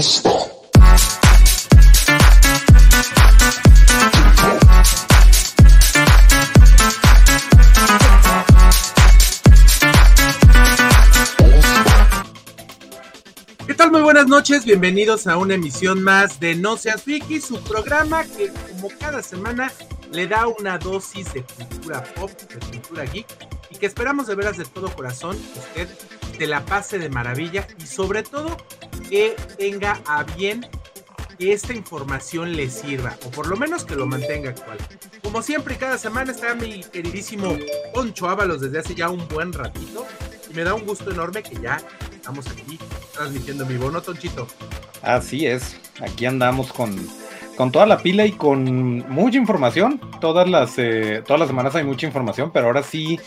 [0.00, 0.37] Stop.
[14.64, 19.70] Bienvenidos a una emisión más de No Seas Friki, su programa que como cada semana
[20.10, 23.26] le da una dosis de cultura pop, de cultura geek
[23.70, 25.88] y que esperamos de veras de todo corazón que usted
[26.38, 28.56] te la pase de maravilla y sobre todo
[29.08, 30.66] que tenga a bien
[31.38, 34.78] que esta información le sirva o por lo menos que lo mantenga actual.
[35.22, 37.56] Como siempre cada semana está mi queridísimo
[37.94, 40.06] Poncho Ábalos desde hace ya un buen ratito
[40.50, 41.80] y me da un gusto enorme que ya
[42.12, 42.78] estamos aquí
[43.12, 44.46] transmitiendo en vivo, ¿no, Tonchito?
[45.02, 46.96] Así es, aquí andamos con,
[47.56, 50.00] con toda la pila y con mucha información.
[50.20, 53.18] Todas las, eh, todas las semanas hay mucha información, pero ahora sí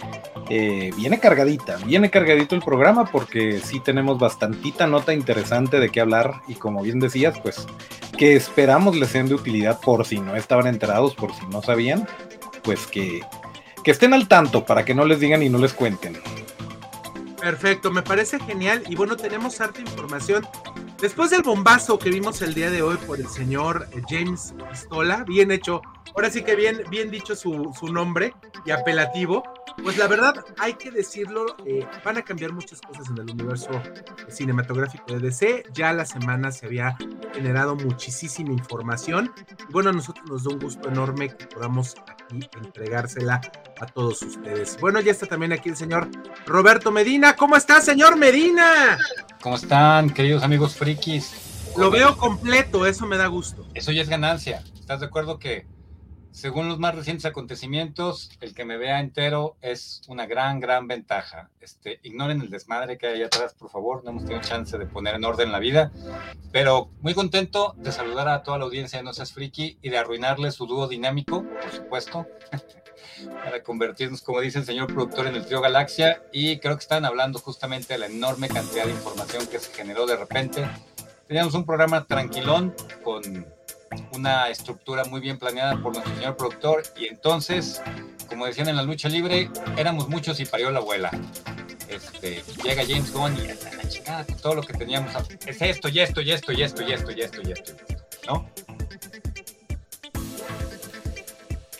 [0.50, 6.02] eh, viene cargadita, viene cargadito el programa porque sí tenemos bastantita nota interesante de qué
[6.02, 7.68] hablar y como bien decías, pues
[8.18, 12.08] que esperamos les sean de utilidad por si no estaban enterados, por si no sabían,
[12.64, 13.22] pues que,
[13.84, 16.18] que estén al tanto para que no les digan y no les cuenten.
[17.42, 18.84] Perfecto, me parece genial.
[18.88, 20.48] Y bueno, tenemos harta información.
[21.02, 25.24] Después del bombazo que vimos el día de hoy por el señor eh, James Pistola,
[25.24, 25.82] bien hecho,
[26.16, 28.34] ahora sí que bien, bien dicho su, su nombre
[28.66, 29.44] y apelativo,
[29.84, 33.70] pues la verdad, hay que decirlo, eh, van a cambiar muchas cosas en el universo
[34.30, 35.64] cinematográfico de DC.
[35.74, 36.98] Ya la semana se había
[37.34, 39.34] generado muchísima información.
[39.68, 43.42] Y bueno, a nosotros nos da un gusto enorme que podamos aquí entregársela
[43.80, 44.78] a todos ustedes.
[44.80, 46.10] Bueno, ya está también aquí el señor
[46.46, 47.36] Roberto Medina.
[47.36, 48.98] ¿Cómo está, señor Medina?
[49.42, 51.74] ¿Cómo están, queridos amigos frikis?
[51.78, 53.66] Lo veo completo, eso me da gusto.
[53.74, 54.64] Eso ya es ganancia.
[54.80, 55.66] ¿Estás de acuerdo que
[56.32, 61.50] según los más recientes acontecimientos, el que me vea entero es una gran, gran ventaja.
[61.60, 64.04] Este, ignoren el desmadre que hay atrás, por favor.
[64.04, 65.92] No hemos tenido chance de poner en orden la vida.
[66.52, 69.98] Pero muy contento de saludar a toda la audiencia de No Seas Friki y de
[69.98, 72.28] arruinarle su dúo dinámico, por supuesto,
[73.44, 76.24] para convertirnos, como dice el señor productor, en el trío Galaxia.
[76.32, 80.06] Y creo que están hablando justamente de la enorme cantidad de información que se generó
[80.06, 80.66] de repente.
[81.28, 83.46] Teníamos un programa tranquilón con
[84.14, 87.82] una estructura muy bien planeada por nuestro señor productor y entonces,
[88.28, 91.12] como decían en la lucha libre, éramos muchos y parió la abuela.
[91.88, 95.14] Este, llega James Gunn y la chingada, todo lo que teníamos
[95.46, 97.74] es esto y esto y esto y esto y esto y esto y esto,
[98.28, 98.50] ¿no?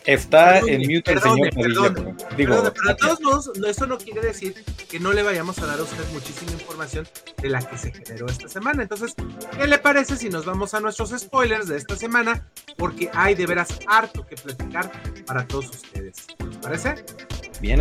[0.04, 4.64] Está en mute el señor perdón, Digo, pero de todos modos, eso no quiere decir
[4.88, 7.06] que no le vayamos a dar a usted muchísima información
[7.40, 8.82] de la que se generó esta semana.
[8.82, 9.14] Entonces,
[9.56, 12.46] ¿qué le parece si nos vamos a nuestros spoilers de esta semana?
[12.76, 14.90] Porque hay de veras harto que platicar
[15.24, 16.26] para todos ustedes.
[16.38, 16.94] ¿Les parece?
[17.60, 17.80] Bien.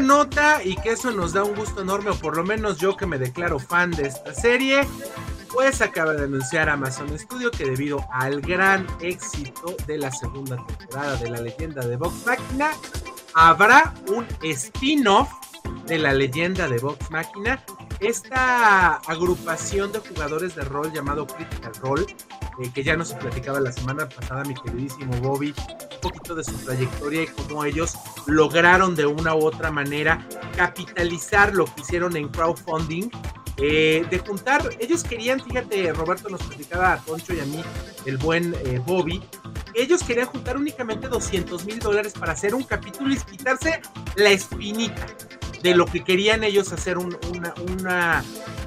[0.00, 3.06] nota y que eso nos da un gusto enorme, o por lo menos yo que
[3.06, 4.82] me declaro fan de esta serie,
[5.52, 11.16] pues acaba de anunciar Amazon Studio que debido al gran éxito de la segunda temporada
[11.16, 12.72] de la leyenda de Vox Machina,
[13.34, 15.30] habrá un spin-off
[15.86, 17.62] de la leyenda de Vox Machina.
[18.00, 22.06] Esta agrupación de jugadores de rol llamado Critical Role,
[22.58, 25.54] eh, que ya nos platicaba la semana pasada mi queridísimo Bobby,
[25.94, 27.94] un poquito de su trayectoria y cómo ellos
[28.26, 30.26] lograron de una u otra manera
[30.56, 33.08] capitalizar lo que hicieron en crowdfunding
[33.64, 37.62] eh, de juntar, ellos querían, fíjate, Roberto nos platicaba a Toncho y a mí,
[38.06, 39.22] el buen eh, Bobby,
[39.72, 43.80] ellos querían juntar únicamente 200 mil dólares para hacer un capítulo y quitarse
[44.16, 45.06] la espinita
[45.62, 47.54] de lo que querían ellos hacer un, una,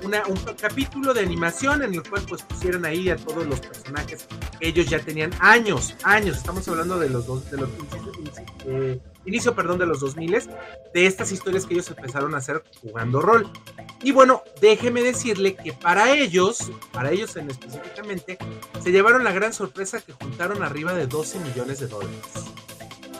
[0.02, 4.26] una, un capítulo de animación en el cual pues pusieron ahí a todos los personajes
[4.58, 7.70] que ellos ya tenían años, años, estamos hablando de los dos, de los
[8.66, 10.26] eh, inicio, perdón, de los 2000
[10.94, 13.50] de estas historias que ellos empezaron a hacer jugando rol.
[14.02, 18.38] Y bueno, déjeme decirle que para ellos, para ellos en específicamente,
[18.82, 22.20] se llevaron la gran sorpresa que juntaron arriba de 12 millones de dólares.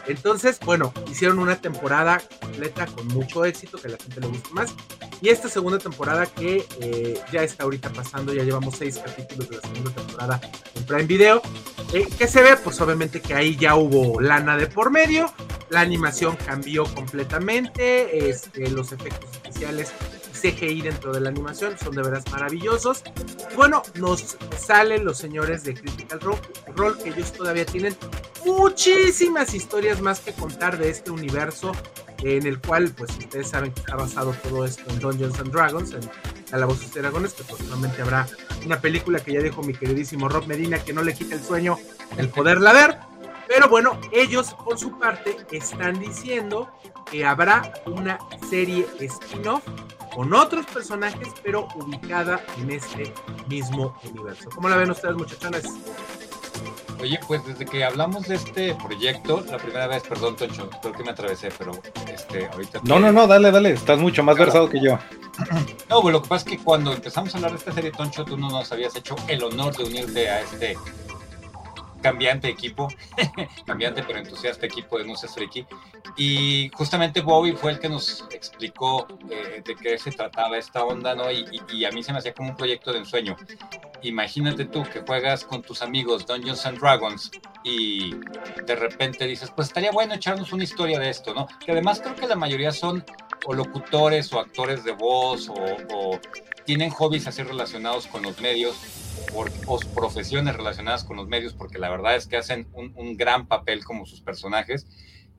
[0.08, 4.74] Entonces, bueno, hicieron una temporada completa con mucho éxito, que la gente le gustó más.
[5.22, 9.56] Y esta segunda temporada que eh, ya está ahorita pasando, ya llevamos seis capítulos de
[9.58, 10.42] la segunda temporada
[10.76, 11.42] en Prime Video.
[11.94, 15.34] Eh, que se ve, pues obviamente que ahí ya hubo lana de por medio.
[15.70, 18.30] La animación cambió completamente.
[18.30, 19.94] Este, los efectos especiales
[20.36, 23.04] CGI dentro de la animación, son de veras maravillosos.
[23.52, 27.96] Y bueno, nos salen los señores de Critical Role, que ellos todavía tienen
[28.46, 31.72] muchísimas historias más que contar de este universo
[32.22, 35.94] en el cual, pues ustedes saben que está basado todo esto en Dungeons and Dragons,
[35.94, 36.02] en
[36.50, 38.28] Calabozos y Dragones, que posiblemente habrá
[38.66, 41.78] una película que ya dijo mi queridísimo Rob Medina que no le quita el sueño
[42.18, 42.98] el poderla ver.
[43.48, 46.72] Pero bueno, ellos por su parte están diciendo
[47.10, 48.18] que habrá una
[48.50, 49.64] serie spin-off
[50.16, 53.14] con otros personajes, pero ubicada en este
[53.48, 54.50] mismo universo.
[54.56, 55.66] ¿Cómo la ven ustedes, muchachones?
[57.02, 61.04] Oye, pues desde que hablamos de este proyecto, la primera vez, perdón, Toncho, creo que
[61.04, 61.74] me atravesé, pero
[62.08, 62.80] este, ahorita.
[62.84, 64.98] No, no, no, dale, dale, estás mucho más versado que yo.
[65.90, 68.24] No, pues lo que pasa es que cuando empezamos a hablar de esta serie, Toncho,
[68.24, 70.78] tú no nos habías hecho el honor de unirte a este
[72.06, 72.88] cambiante equipo,
[73.66, 75.66] cambiante pero entusiasta equipo de Nuces Freaky.
[76.16, 81.16] Y justamente Bobby fue el que nos explicó eh, de qué se trataba esta onda,
[81.16, 81.32] ¿no?
[81.32, 83.36] Y, y, a mí se me hacía como un proyecto de ensueño.
[84.04, 87.32] Imagínate tú que juegas con tus amigos Dungeons and Dragons
[87.64, 88.14] y
[88.68, 91.48] de repente dices, pues estaría bueno echarnos una historia de esto, ¿no?
[91.66, 93.04] Que además creo que la mayoría son
[93.48, 96.20] o locutores o actores de voz o, o
[96.66, 101.90] tienen hobbies así relacionados con los medios o, profesiones relacionadas con los medios, porque la
[101.90, 104.88] verdad es que hacen un, gran papel como sus personajes.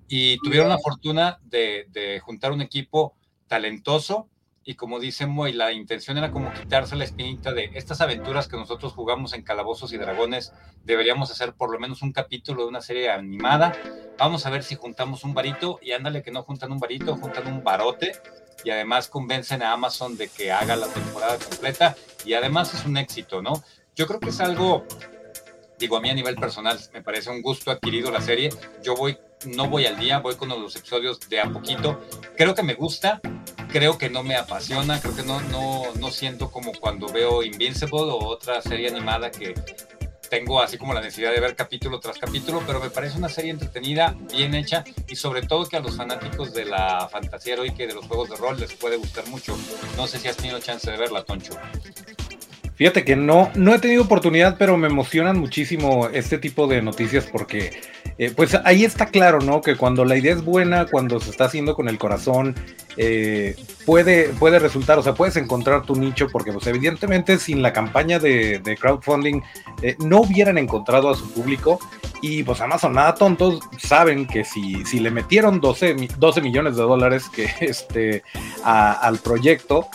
[0.08, 3.14] Y tuvieron la fortuna de, juntar un equipo
[3.48, 4.28] talentoso
[4.68, 8.56] y como dice Moy, la intención era como quitarse la espinita de estas aventuras que
[8.56, 10.52] nosotros jugamos en Calabozos y Dragones,
[10.82, 13.72] deberíamos hacer por lo menos un capítulo de una serie animada.
[14.18, 17.46] Vamos a ver si juntamos un varito y ándale que no juntan un varito, juntan
[17.46, 18.20] un barote
[18.64, 21.94] y además convencen a Amazon de que haga la temporada completa
[22.24, 23.62] y además es un éxito, ¿no?
[23.96, 24.84] Yo creo que es algo,
[25.78, 28.50] digo, a mí a nivel personal me parece un gusto adquirido la serie.
[28.82, 29.16] Yo voy,
[29.46, 31.98] no voy al día, voy con los episodios de a poquito.
[32.36, 33.22] Creo que me gusta,
[33.70, 38.02] creo que no me apasiona, creo que no, no, no siento como cuando veo Invincible
[38.02, 39.54] o otra serie animada que
[40.28, 43.52] tengo así como la necesidad de ver capítulo tras capítulo, pero me parece una serie
[43.52, 47.86] entretenida, bien hecha y sobre todo que a los fanáticos de la fantasía heroica y
[47.86, 49.56] de los juegos de rol les puede gustar mucho.
[49.96, 51.54] No sé si has tenido chance de verla, Toncho.
[52.76, 57.24] Fíjate que no, no he tenido oportunidad, pero me emocionan muchísimo este tipo de noticias
[57.24, 57.80] porque,
[58.18, 59.62] eh, pues ahí está claro, ¿no?
[59.62, 62.54] Que cuando la idea es buena, cuando se está haciendo con el corazón,
[62.98, 63.56] eh,
[63.86, 68.18] puede, puede resultar, o sea, puedes encontrar tu nicho porque, pues evidentemente, sin la campaña
[68.18, 69.40] de, crowdfunding
[69.80, 71.78] eh, no hubieran encontrado a su público
[72.20, 76.82] y, pues Amazon, nada tontos, saben que si, si le metieron 12, 12 millones de
[76.82, 78.22] dólares que, este,
[78.62, 79.88] al proyecto,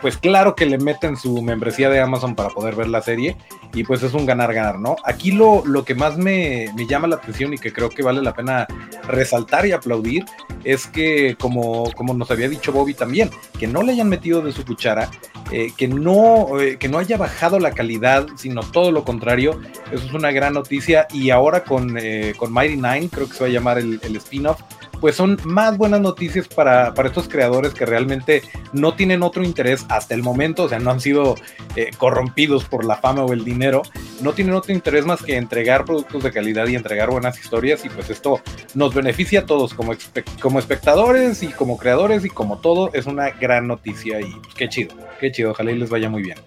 [0.00, 3.36] pues claro que le meten su membresía de Amazon para poder ver la serie
[3.72, 4.96] y pues es un ganar-ganar, ¿no?
[5.04, 8.34] Aquí lo, lo que más me, llama la atención y que creo que vale la
[8.34, 8.66] pena
[9.06, 10.24] resaltar y aplaudir
[10.64, 14.52] es que, como, como nos había dicho Bobby también, que no le hayan metido de
[14.52, 15.10] su cuchara,
[15.52, 19.60] eh, que, no, eh, que no haya bajado la calidad, sino todo lo contrario,
[19.92, 21.96] eso es una gran noticia y ahora con,
[22.36, 24.60] con Mighty Nine, creo que se va a llamar el spin-off,
[25.00, 28.42] pues son más buenas noticias para, estos creadores que realmente
[28.72, 31.36] no tienen otro interés hasta el momento, o sea, no han sido
[31.76, 33.82] eh, corrompidos por la fama o el dinero,
[34.20, 37.88] no tienen otro interés más que entregar productos de calidad y entregar buenas historias y
[37.88, 38.40] pues esto
[38.74, 39.92] nos beneficia a todos como,
[40.40, 44.68] como espectadores y como creadores y como todo, es una gran noticia y pues, qué
[44.68, 46.38] chido, qué chido, ojalá y les vaya muy bien.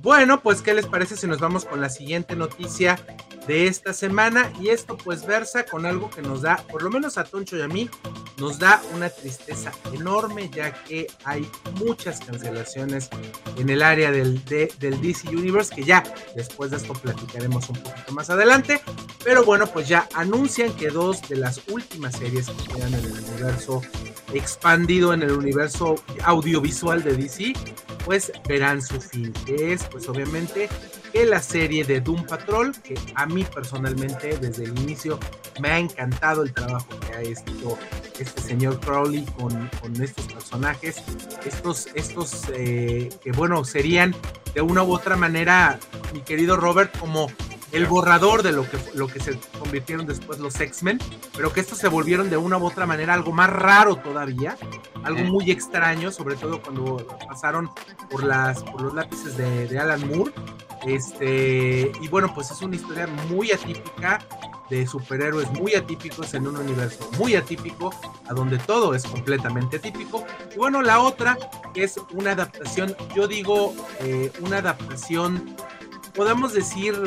[0.00, 2.98] Bueno, pues ¿qué les parece si nos vamos con la siguiente noticia
[3.48, 4.52] de esta semana?
[4.60, 7.62] Y esto pues versa con algo que nos da, por lo menos a Toncho y
[7.62, 7.90] a mí,
[8.38, 11.50] nos da una tristeza enorme ya que hay
[11.80, 13.08] muchas cancelaciones
[13.56, 16.04] en el área del, del DC Universe que ya
[16.36, 18.80] después de esto platicaremos un poquito más adelante.
[19.24, 23.12] Pero bueno, pues ya anuncian que dos de las últimas series que quedan en el
[23.12, 23.82] universo
[24.32, 27.54] expandido, en el universo audiovisual de DC,
[28.04, 30.68] pues verán su fin, que es pues obviamente
[31.12, 35.18] que la serie de Doom Patrol, que a mí personalmente desde el inicio
[35.60, 37.78] me ha encantado el trabajo que ha hecho
[38.18, 41.02] este señor Crowley con, con estos personajes,
[41.44, 44.14] estos, estos eh, que bueno, serían
[44.54, 45.78] de una u otra manera,
[46.12, 47.28] mi querido Robert, como
[47.72, 50.98] el borrador de lo que, lo que se convirtieron después los X-Men,
[51.36, 54.56] pero que estos se volvieron de una u otra manera algo más raro todavía,
[55.04, 57.70] algo muy extraño, sobre todo cuando pasaron
[58.10, 60.32] por, las, por los lápices de, Alan Moore.
[60.86, 64.20] Este, y bueno, pues es una historia muy atípica
[64.70, 67.90] de superhéroes muy atípicos en un universo muy atípico,
[68.28, 70.26] a donde todo es completamente atípico.
[70.54, 71.38] Y bueno, la otra
[71.74, 75.56] es una adaptación, yo digo, eh, una adaptación
[76.18, 77.00] podemos decir,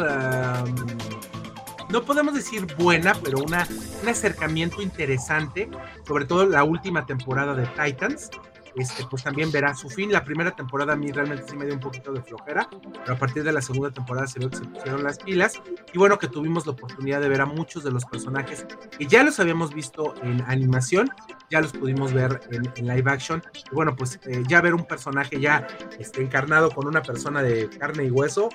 [1.90, 3.68] no podemos decir buena, pero una,
[4.02, 5.70] un acercamiento interesante,
[6.08, 8.30] sobre todo la última temporada de Titans,
[8.76, 10.12] este, pues también verá su fin.
[10.12, 13.18] La primera temporada a mí realmente sí me dio un poquito de flojera, pero a
[13.18, 15.62] partir de la segunda temporada se vio que se pusieron las pilas
[15.94, 18.66] y bueno, que tuvimos la oportunidad de ver a muchos de los personajes
[18.98, 21.10] que ya los habíamos visto en animación,
[21.50, 23.44] ya los pudimos ver en, live action.
[23.72, 25.68] Y bueno, pues eh, ya ver un personaje ya
[26.00, 28.50] este, encarnado con una persona de carne y hueso,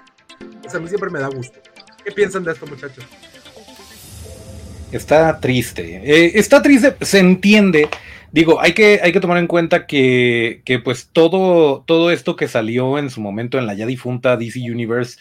[0.63, 1.59] pues a mí siempre me da gusto.
[2.05, 3.05] ¿Qué piensan de esto, muchachos?
[4.93, 6.01] Está triste.
[6.05, 7.89] Eh, está triste, se entiende.
[8.33, 12.49] Digo, hay que, hay que tomar en cuenta que, que, pues todo, todo esto que
[12.49, 15.19] salió en su momento en la ya difunta DC Universe,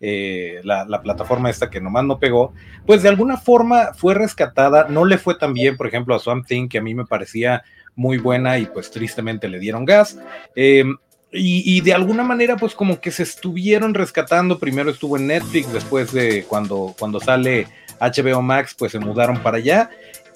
[0.00, 2.52] eh, la, la, plataforma esta que nomás no pegó,
[2.86, 4.86] pues de alguna forma fue rescatada.
[4.88, 7.64] No le fue tan bien, por ejemplo, a Swamp Thing, que a mí me parecía
[7.94, 10.18] muy buena y pues tristemente le dieron gas.
[10.54, 10.84] Eh,
[11.30, 14.58] y, y, de alguna manera, pues como que se estuvieron rescatando.
[14.58, 17.66] Primero estuvo en Netflix, después de cuando, cuando sale
[18.00, 19.90] HBO Max, pues se mudaron para allá.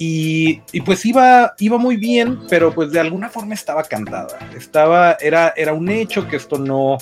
[0.04, 4.36] Y, y, pues iba, iba muy bien, pero pues de alguna forma estaba cantada.
[4.56, 6.98] Estaba, era, era un hecho que esto no,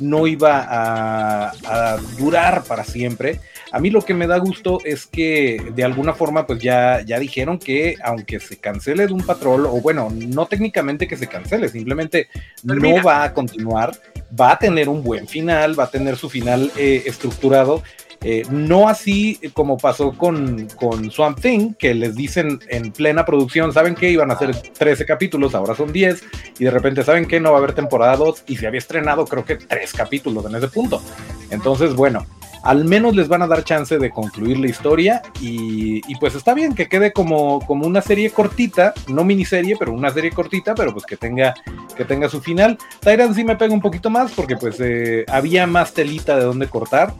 [0.00, 3.40] no iba a, a, durar para siempre.
[3.70, 7.18] A mí lo que me da gusto es que de alguna forma pues ya, ya
[7.18, 11.70] dijeron que aunque se cancele de un patrol, o bueno, no técnicamente que se cancele,
[11.70, 12.28] simplemente
[12.64, 13.96] no va a continuar,
[14.38, 17.82] va a tener un buen final, va a tener su final eh, estructurado
[18.24, 23.72] eh, no así como pasó con, con, Swamp Thing, que les dicen en plena producción,
[23.72, 26.22] ¿saben que Iban a ser 13 capítulos, ahora son 10,
[26.58, 29.24] y de repente, ¿saben que No va a haber temporada 2, y se había estrenado
[29.24, 31.02] creo que 3 capítulos en ese punto.
[31.50, 32.24] Entonces, bueno,
[32.62, 36.54] al menos les van a dar chance de concluir la historia, y, y pues está
[36.54, 40.92] bien que quede como, como una serie cortita, no miniserie, pero una serie cortita, pero
[40.92, 41.54] pues que tenga,
[41.96, 42.78] que tenga su final.
[43.00, 46.68] Tyrant sí me pega un poquito más, porque pues eh, había más telita de donde
[46.68, 47.14] cortar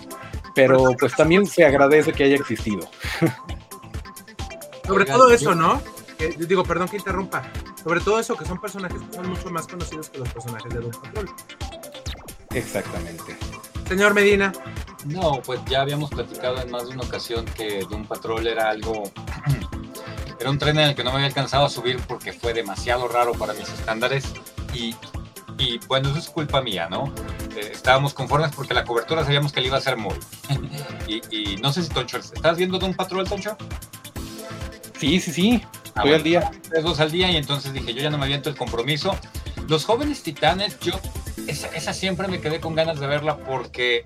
[0.55, 2.89] pero pues también se agradece que haya existido.
[4.87, 5.81] Sobre todo eso, ¿no?
[6.39, 7.43] digo, perdón que interrumpa.
[7.83, 10.81] Sobre todo eso, que son personajes que son mucho más conocidos que los personajes de
[10.81, 11.31] Doom Patrol.
[12.51, 13.37] Exactamente.
[13.89, 14.53] Señor Medina.
[15.07, 19.05] No, pues ya habíamos platicado en más de una ocasión que Doom Patrol era algo.
[20.41, 23.07] Era un tren en el que no me había alcanzado a subir porque fue demasiado
[23.07, 24.25] raro para mis estándares.
[24.75, 24.97] Y
[25.59, 27.13] y bueno, eso es culpa mía, ¿no?
[27.57, 30.15] Eh, estábamos conformes porque la cobertura sabíamos que le iba a ser muy.
[31.31, 33.57] y, no sé si Toncho, ¿estás viendo de un patrón, Toncho?
[34.99, 36.51] Sí, sí, sí, ah, estoy al día.
[36.69, 39.17] Tres, dos al día y entonces dije, yo ya no me aviento el compromiso.
[39.69, 40.93] Los jóvenes titanes, yo,
[41.47, 44.05] esa, esa siempre me quedé con ganas de verla porque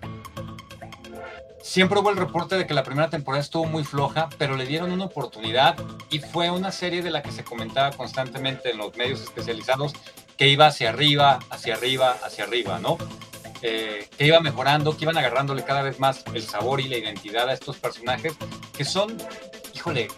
[1.66, 4.92] Siempre hubo el reporte de que la primera temporada estuvo muy floja, pero le dieron
[4.92, 5.76] una oportunidad
[6.10, 9.92] y fue una serie de la que se comentaba constantemente en los medios especializados
[10.36, 12.98] que iba hacia arriba, hacia arriba, hacia arriba, ¿no?
[13.62, 17.48] Eh, que iba mejorando, que iban agarrándole cada vez más el sabor y la identidad
[17.48, 18.34] a estos personajes,
[18.76, 19.16] que son,
[19.74, 20.08] híjole,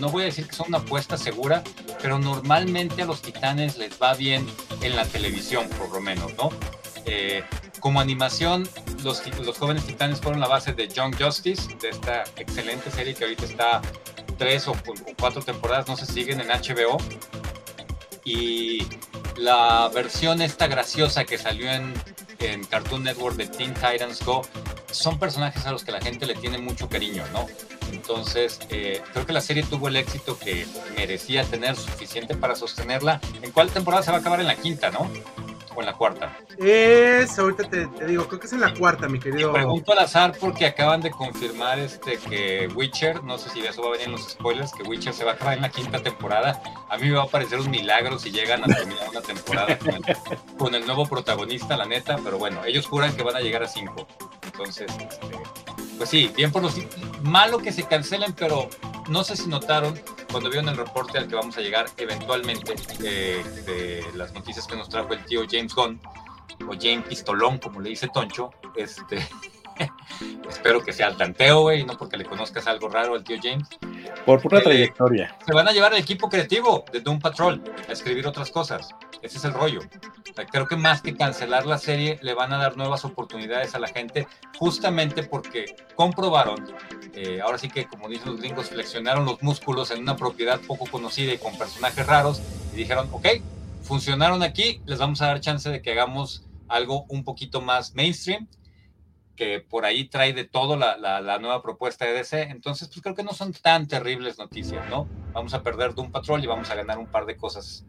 [0.00, 1.62] no voy a decir que son una apuesta segura,
[2.00, 4.46] pero normalmente a los titanes les va bien
[4.80, 6.50] en la televisión, por lo menos, ¿no?
[7.04, 7.44] Eh,
[7.80, 8.66] como animación,
[9.02, 13.24] los, los jóvenes titanes fueron la base de Young Justice, de esta excelente serie que
[13.24, 13.82] ahorita está
[14.38, 14.74] tres o
[15.18, 16.96] cuatro temporadas, no se siguen en HBO.
[18.24, 18.86] Y
[19.36, 21.92] la versión esta graciosa que salió en,
[22.40, 24.42] en Cartoon Network de Teen Titans Go,
[24.90, 27.46] son personajes a los que la gente le tiene mucho cariño, ¿no?
[27.92, 30.66] Entonces, eh, creo que la serie tuvo el éxito que
[30.96, 33.20] merecía tener suficiente para sostenerla.
[33.42, 34.40] ¿En cuál temporada se va a acabar?
[34.40, 35.10] En la quinta, ¿no?
[35.74, 36.36] O en la cuarta?
[36.58, 39.52] Es, ahorita te, digo, creo que es en la cuarta, mi querido.
[39.52, 43.82] pregunto al azar porque acaban de confirmar este que Witcher, no sé si de eso
[43.82, 46.02] va a venir en los spoilers, que Witcher se va a acabar en la quinta
[46.02, 46.62] temporada.
[46.88, 49.78] A mí me va a parecer un milagro si llegan a terminar una temporada
[50.58, 53.68] con el, nuevo protagonista, la neta, pero bueno, ellos juran que van a llegar a
[53.68, 54.06] cinco.
[54.44, 55.36] Entonces, este,
[55.96, 56.74] pues sí, bien por los...
[57.22, 58.68] Malo que se cancelen, pero
[59.08, 59.98] no sé si notaron
[60.30, 64.88] cuando vieron el reporte al que vamos a llegar eventualmente de las noticias que nos
[64.88, 66.00] trajo el tío James Gunn,
[66.68, 69.26] o James Pistolón, como le dice Toncho, este,
[70.48, 73.68] espero que sea el tanteo, güey, no porque le conozcas algo raro al tío James.
[74.24, 75.36] Por pura eh, trayectoria.
[75.46, 78.90] Se van a llevar al equipo creativo de Doom Patrol a escribir otras cosas.
[79.22, 79.80] Ese es el rollo.
[80.50, 83.88] creo que más que cancelar la serie, le van a dar nuevas oportunidades a la
[83.88, 84.26] gente,
[84.58, 86.74] justamente porque comprobaron,
[87.14, 90.86] eh, ahora sí que como dicen los gringos, flexionaron los músculos en una propiedad poco
[90.86, 93.26] conocida y con personajes raros, y dijeron, ok,
[93.82, 98.48] funcionaron aquí, les vamos a dar chance de que hagamos algo un poquito más mainstream,
[99.36, 102.42] que por ahí trae de todo la, la, nueva propuesta de DC.
[102.42, 105.08] Entonces, pues creo que no son tan terribles noticias, ¿no?
[105.32, 107.84] Vamos a perder Doom Patrol y vamos a ganar un par de cosas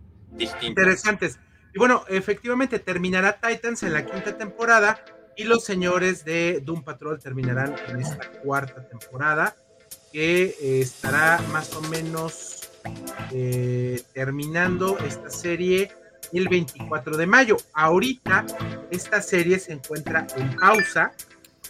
[0.62, 1.40] Interesantes.
[1.74, 5.04] Y bueno, efectivamente terminará Titans en la quinta temporada
[5.36, 9.56] y los señores de Doom Patrol terminarán en esta cuarta temporada
[10.12, 12.70] que eh, estará más o menos
[13.32, 15.92] eh, terminando esta serie
[16.32, 17.58] el 24 de mayo.
[17.74, 18.46] Ahorita
[18.92, 21.12] esta serie se encuentra en pausa.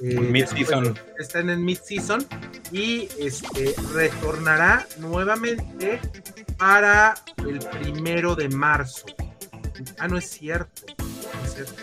[0.02, 0.98] Eh, mid-season.
[1.18, 2.26] Está en mid-season
[2.72, 6.00] y este, retornará nuevamente
[6.58, 9.06] para el primero de marzo.
[9.98, 10.84] Ah, no es cierto.
[10.98, 11.74] No es cierto.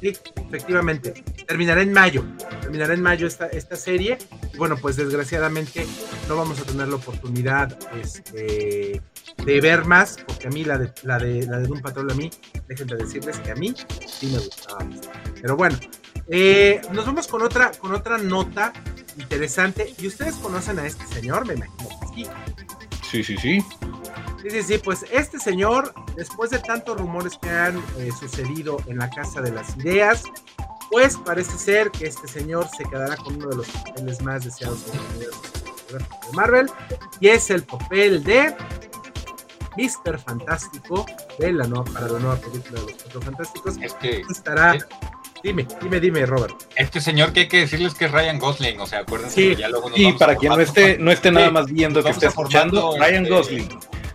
[0.00, 0.16] Sí,
[0.48, 1.22] efectivamente.
[1.46, 2.24] Terminará en mayo.
[2.60, 4.18] Terminará en mayo esta, esta serie.
[4.56, 5.86] bueno, pues desgraciadamente
[6.28, 9.00] no vamos a tener la oportunidad este,
[9.44, 12.14] de ver más, porque a mí la de, la de, la de un patrón a
[12.14, 12.30] mí,
[12.68, 13.74] dejen de decirles que a mí
[14.06, 14.86] sí me gustaba.
[15.40, 15.78] Pero bueno,
[16.28, 18.72] eh, nos vamos con otra, con otra nota
[19.18, 19.94] interesante.
[19.98, 21.46] ¿Y ustedes conocen a este señor?
[21.46, 22.26] Me imagino que sí.
[23.10, 23.64] Sí, sí, sí.
[24.42, 28.98] Sí, sí, sí, pues este señor, después de tantos rumores que han eh, sucedido en
[28.98, 30.24] la Casa de las Ideas,
[30.90, 34.84] pues parece ser que este señor se quedará con uno de los papeles más deseados
[34.86, 35.28] de
[36.34, 36.70] Marvel,
[37.20, 38.54] y es el papel de
[39.76, 40.18] Mr.
[40.18, 41.06] Fantástico
[41.38, 43.76] de la nueva, para la nueva película de los Cuatro Fantásticos.
[43.80, 44.76] Es que estará.
[45.42, 46.54] Dime, dime, dime, Robert.
[46.76, 49.62] Este señor que hay que decirles que es Ryan Gosling, o sea, acuérdense sí, que
[49.62, 52.10] ya luego nos Sí, vamos para quien no esté, no esté nada más viendo que
[52.10, 53.68] esté escuchando, Ryan este, Gosling.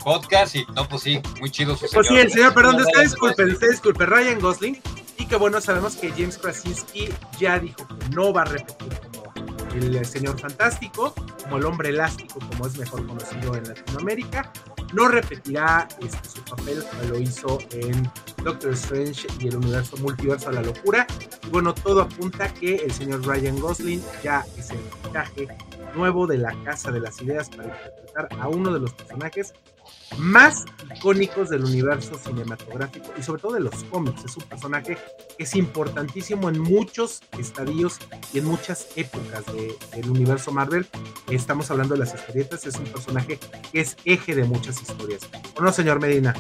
[0.04, 3.44] Podcast y no, pues sí, muy chido su Pues sí, el señor, perdón, usted disculpe,
[3.44, 4.82] usted disculpe, Ryan Gosling.
[5.20, 9.34] Y que bueno, sabemos que James Krasinski ya dijo que no va a repetir como
[9.74, 14.52] el señor fantástico, como el hombre elástico, como es mejor conocido en Latinoamérica.
[14.94, 18.10] No repetirá este, su papel como lo hizo en
[18.44, 21.06] Doctor Strange y el universo multiverso a la locura.
[21.46, 25.48] Y bueno, todo apunta que el señor Ryan Gosling ya es el fichaje
[25.96, 29.54] nuevo de la Casa de las Ideas para interpretar a uno de los personajes
[30.18, 34.24] más icónicos del universo cinematográfico y sobre todo de los cómics.
[34.26, 34.98] Es un personaje
[35.38, 37.98] que es importantísimo en muchos estadios
[38.34, 40.88] y en muchas épocas de- del universo Marvel.
[41.30, 43.40] Estamos hablando de las historietas, es un personaje
[43.72, 45.22] que es eje de muchas historias.
[45.56, 46.34] ¿O no, señor Medina?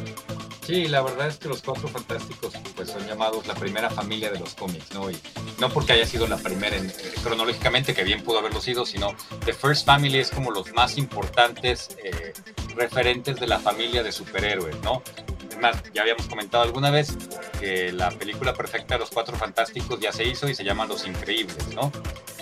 [0.66, 4.38] Sí, la verdad es que los Cuatro Fantásticos pues son llamados la primera familia de
[4.40, 5.10] los cómics, ¿no?
[5.10, 5.18] Y
[5.62, 6.94] no porque haya sido la primera en- eh,
[7.24, 11.90] cronológicamente, que bien pudo haberlo sido, sino The First Family es como los más importantes
[12.04, 12.34] eh,
[12.78, 15.02] referentes de la familia de superhéroes, ¿no?
[15.50, 17.18] Es más, ya habíamos comentado alguna vez
[17.60, 21.06] que la película perfecta de los Cuatro Fantásticos ya se hizo y se llama Los
[21.08, 21.92] Increíbles, ¿no?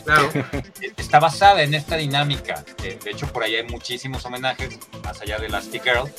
[0.04, 0.30] Claro.
[0.98, 2.63] está basada en esta dinámica.
[2.84, 6.12] Eh, de hecho, por ahí hay muchísimos homenajes, más allá de Elastic Girl,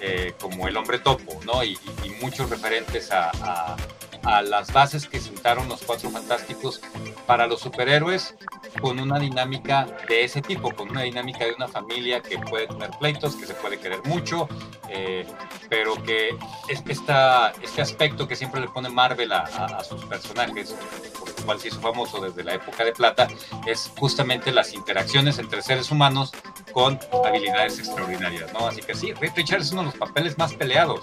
[0.00, 1.62] eh, como El Hombre Topo, ¿no?
[1.62, 3.76] Y, y- y muchos referentes a, a-
[4.24, 6.80] a las bases que sentaron los Cuatro Fantásticos
[7.28, 8.34] para los superhéroes
[8.80, 12.88] con una dinámica de ese tipo, con una dinámica de una familia que puede tener
[12.98, 14.48] pleitos, que se puede querer mucho,
[14.88, 15.26] eh,
[15.68, 16.30] pero que
[16.70, 20.74] es, esta, este aspecto que siempre le pone Marvel a, a- a sus personajes,
[21.18, 23.28] por lo cual se hizo famoso desde la época de plata,
[23.66, 26.32] es justamente las interacciones entre seres humanos
[26.72, 28.66] con habilidades extraordinarias, ¿no?
[28.68, 31.00] Así que sí, Reed Richards es uno de los papeles más peleados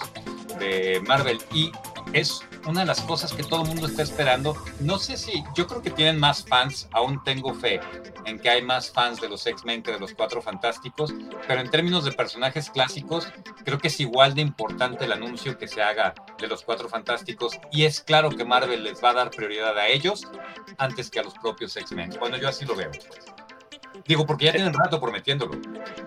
[0.57, 1.71] de Marvel y
[2.13, 4.55] es una de las cosas que todo el mundo está esperando.
[4.79, 7.79] No sé si, yo creo que tienen más fans, aún tengo fe
[8.25, 11.13] en que hay más fans de los X-Men que de los Cuatro Fantásticos,
[11.47, 13.27] pero en términos de personajes clásicos,
[13.63, 17.59] creo que es igual de importante el anuncio que se haga de los Cuatro Fantásticos
[17.71, 20.27] y es claro que Marvel les va a dar prioridad a ellos
[20.77, 22.15] antes que a los propios X-Men.
[22.19, 22.91] Bueno, yo así lo veo.
[22.91, 23.44] pues.
[24.07, 25.53] Digo, porque ya tienen rato prometiéndolo.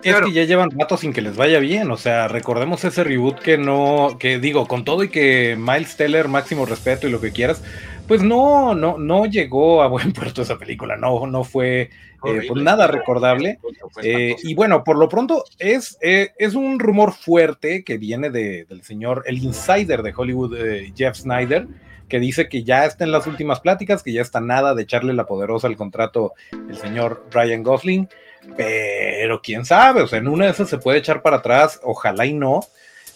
[0.03, 0.27] Es Claro.
[0.27, 3.57] que ya llevan rato sin que les vaya bien, o sea, recordemos ese reboot que
[3.57, 7.61] no, que digo, con todo y que Miles Teller, máximo respeto y lo que quieras,
[8.07, 11.89] pues no, no, no llegó a buen puerto esa película, no, no fue
[12.25, 13.59] eh, pues nada recordable.
[14.03, 18.65] Eh, y bueno, por lo pronto es, eh, es un rumor fuerte que viene de-
[18.65, 21.67] del señor, el insider de Hollywood, eh, Jeff Snyder,
[22.09, 25.13] que dice que ya está en las últimas pláticas, que ya está nada de echarle
[25.13, 28.09] la poderosa al contrato el señor Ryan Gosling,
[28.57, 32.25] pero quién sabe, o sea, en una de esas se puede echar para atrás, ojalá
[32.25, 32.61] y no,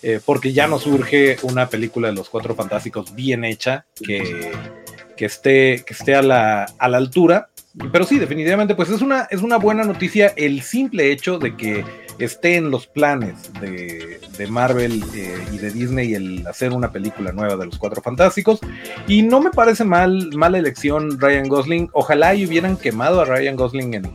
[0.03, 4.51] eh, porque ya nos surge una película de los Cuatro Fantásticos bien hecha, que,
[5.15, 7.49] que esté, que esté a, la, a la altura.
[7.91, 11.84] Pero sí, definitivamente, pues es una, es una buena noticia el simple hecho de que
[12.19, 17.32] esté en los planes de, de Marvel eh, y de Disney el hacer una película
[17.32, 18.60] nueva de los Cuatro Fantásticos.
[19.08, 21.89] Y no me parece mal, mala elección Ryan Gosling.
[21.93, 24.12] Ojalá y hubieran quemado a Ryan Gosling en,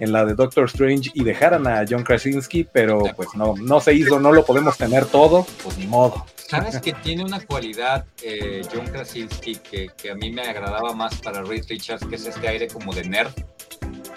[0.00, 3.94] en la de Doctor Strange y dejaran a John Krasinski, pero pues no, no se
[3.94, 6.24] hizo, no lo podemos tener todo, pues ni modo.
[6.36, 11.20] ¿Sabes que tiene una cualidad, eh, John Krasinski, que, que a mí me agradaba más
[11.20, 13.32] para Reed Richards, que es este aire como de nerd?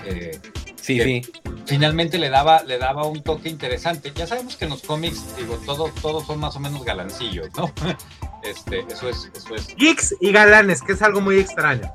[0.05, 0.39] Eh,
[0.81, 1.31] Sí, que sí.
[1.65, 4.11] finalmente le daba, le daba un toque interesante.
[4.15, 7.71] Ya sabemos que en los cómics, digo, todo, todos son más o menos galancillos, ¿no?
[8.43, 11.91] Este, eso es, eso es Geeks y galanes, que es algo muy extraño.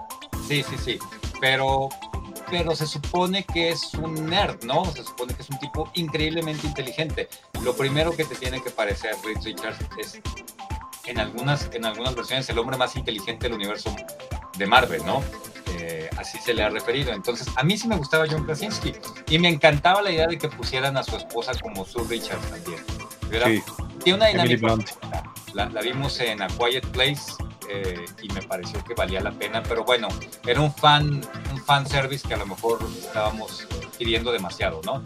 [0.46, 0.99] Sí, sí, sí.
[1.40, 1.88] Pero,
[2.49, 4.85] pero se supone que es un nerd, ¿no?
[4.92, 7.29] Se supone que es un tipo increíblemente inteligente.
[7.64, 10.20] Lo primero que te tiene que parecer Reed Richards es
[11.07, 13.94] en algunas, en algunas versiones el hombre más inteligente del universo
[14.56, 15.22] de Marvel, ¿no?
[15.78, 17.12] Eh, así se le ha referido.
[17.12, 18.94] Entonces, a mí sí me gustaba John Krasinski
[19.28, 22.78] y me encantaba la idea de que pusieran a su esposa como Sue Richards también.
[23.44, 23.62] Sí.
[24.02, 24.76] Tiene una dinámica.
[25.52, 27.32] La, la, vimos en A Quiet Place
[27.68, 30.08] eh, y me pareció que valía la pena, pero bueno,
[30.46, 33.66] era un fan, un fan service que a lo mejor estábamos
[33.98, 35.02] pidiendo demasiado, ¿no?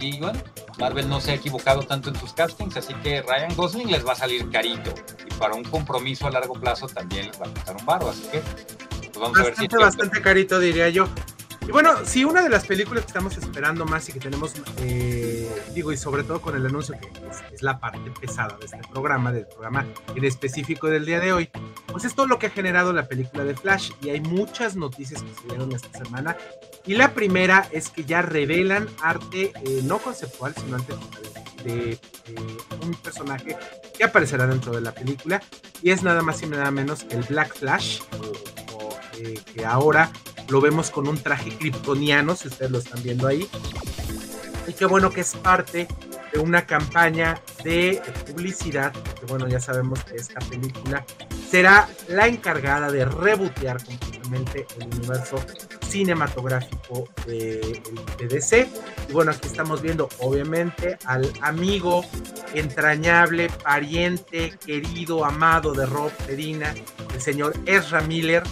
[0.00, 0.38] Y bueno,
[0.78, 4.12] Marvel no se ha equivocado tanto en sus castings, así que Ryan Gosling les va
[4.12, 4.92] a salir carito.
[5.26, 8.22] Y para un compromiso a largo plazo también les va a costar un barro, así
[8.30, 8.42] que
[9.14, 9.68] pues vamos a ver si.
[9.68, 11.08] Bastante carito, diría yo.
[11.66, 15.50] Y bueno, si una de las películas que estamos esperando más y que tenemos, eh,
[15.74, 17.08] digo, y sobre todo con el anuncio que
[17.54, 21.50] es, la parte pesada de este programa, del programa en específico del día de hoy,
[21.86, 23.92] pues es todo lo que ha generado la película de Flash.
[24.02, 26.36] Y hay muchas noticias que se dieron esta semana.
[26.86, 30.92] Y la primera es que ya revelan arte eh, no conceptual, sino arte
[31.64, 31.98] de, eh,
[32.82, 33.56] un personaje
[33.96, 35.42] que aparecerá dentro de la película.
[35.82, 38.00] Y es nada más y nada menos que el Black Flash,
[39.54, 40.10] que ahora
[40.48, 43.48] lo vemos con un traje kryptoniano, si ustedes lo están viendo ahí.
[44.66, 45.88] Y qué bueno que es parte
[46.32, 51.04] de una campaña de publicidad, que bueno, ya sabemos que esta película
[51.50, 55.36] será la encargada de rebotear completamente el universo
[55.88, 57.80] cinematográfico de,
[58.18, 58.68] de.
[59.08, 62.04] Y bueno, aquí estamos viendo obviamente al amigo
[62.54, 66.74] entrañable, pariente, querido, amado de Rob Pedina,
[67.14, 68.42] el señor Ezra Miller,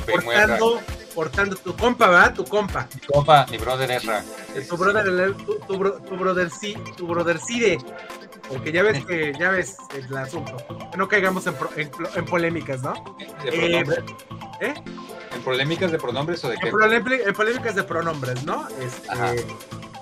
[0.00, 0.80] portando
[1.14, 2.34] portando tu compa, ¿verdad?
[2.34, 2.88] Tu compa.
[2.94, 4.24] Mi compa, mi brother Ezra.
[4.68, 7.78] Tu brother, tu, tu, brother, sí, tu brother Cide.
[8.48, 10.56] Porque ya ves que, ya ves el asunto.
[10.96, 12.92] no caigamos en, en, polémicas, ¿no?
[13.44, 13.84] Eh,
[14.60, 14.74] ¿Eh?
[15.34, 16.68] ¿En polémicas de pronombres o de qué?
[16.68, 18.68] En, polémicas de pronombres, ¿no?
[18.80, 19.46] Este,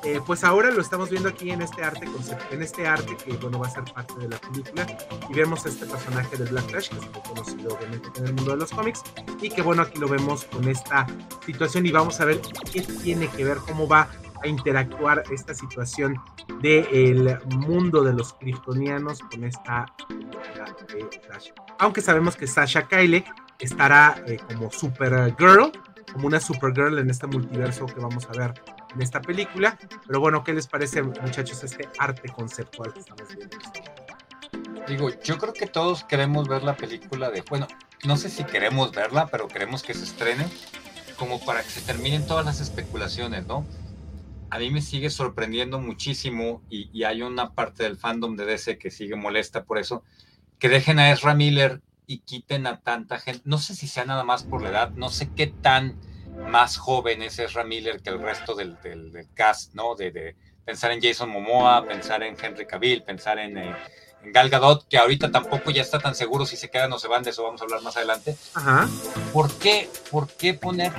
[0.02, 2.08] eh, pues ahora lo estamos viendo aquí en este arte
[2.50, 4.86] en este arte que bueno va a ser parte de la película.
[5.28, 8.52] Y vemos este personaje de Black Flash que es muy conocido obviamente en el mundo
[8.52, 9.02] de los cómics.
[9.42, 11.06] Y que bueno aquí lo vemos con esta
[11.44, 11.84] situación.
[11.86, 12.40] Y vamos a ver
[12.72, 14.08] qué tiene que ver cómo va
[14.42, 16.16] a interactuar esta situación
[16.62, 19.86] del mundo de los kryptonianos con esta
[20.88, 21.50] de Flash.
[21.78, 23.22] Aunque sabemos que Sasha Kyle
[23.58, 25.72] estará eh, como Supergirl,
[26.12, 28.54] como una Supergirl en este multiverso que vamos a ver
[28.94, 29.78] en esta película.
[30.06, 33.56] Pero bueno, ¿qué les parece, muchachos, este arte conceptual que estamos viendo?
[34.86, 37.66] Digo, yo creo que todos queremos ver la película de, bueno,
[38.04, 40.46] no sé si queremos verla, pero queremos que se estrene
[41.16, 43.66] como para que se terminen todas las especulaciones, ¿no?
[44.48, 48.78] A mí me sigue sorprendiendo muchísimo y, y hay una parte del fandom de DC
[48.78, 50.02] que sigue molesta por eso,
[50.58, 53.42] que dejen a Ezra Miller y quiten a tanta gente.
[53.44, 55.96] No sé si sea nada más por la edad, no sé qué tan
[56.48, 59.94] más joven es Ezra Miller que el resto del, del, cast, ¿no?
[59.94, 63.74] De, pensar en Jason Momoa, pensar en Henry Cavill, pensar en, eh,
[64.22, 67.08] en, Gal Gadot, que ahorita tampoco ya está tan seguro si se quedan o se
[67.08, 68.36] van, de eso vamos a hablar más adelante.
[68.54, 68.88] Ajá.
[69.32, 70.92] ¿Por qué, ¿Por qué poner,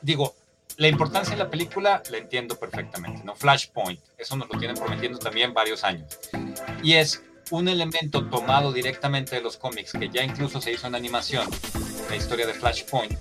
[0.00, 0.34] digo,
[0.76, 3.36] la importancia de la película la entiendo perfectamente, ¿no?
[3.36, 6.18] Flashpoint, eso nos lo tienen prometiendo también varios años.
[6.82, 10.94] Y es un elemento tomado directamente de los cómics, que ya incluso se hizo en
[10.94, 11.46] animación,
[12.08, 13.12] la historia de Flashpoint,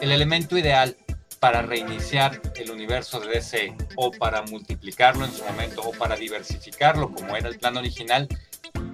[0.00, 0.96] el elemento ideal
[1.40, 7.12] para reiniciar el universo de DC o para multiplicarlo en su momento o para diversificarlo
[7.12, 8.28] como era el plan original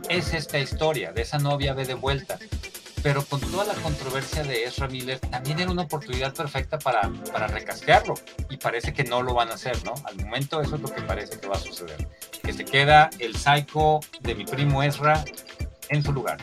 [0.08, 2.38] es esta historia de esa novia ve de vuelta.
[3.02, 7.48] Pero con toda la controversia de Ezra Miller, también era una oportunidad perfecta para, para
[7.48, 8.14] recasquearlo.
[8.48, 9.92] Y parece que no lo van a hacer, ¿no?
[10.04, 12.08] Al momento eso es lo que parece que va a suceder.
[12.42, 15.22] Que se queda el psycho de mi primo Ezra
[15.90, 16.38] en su lugar.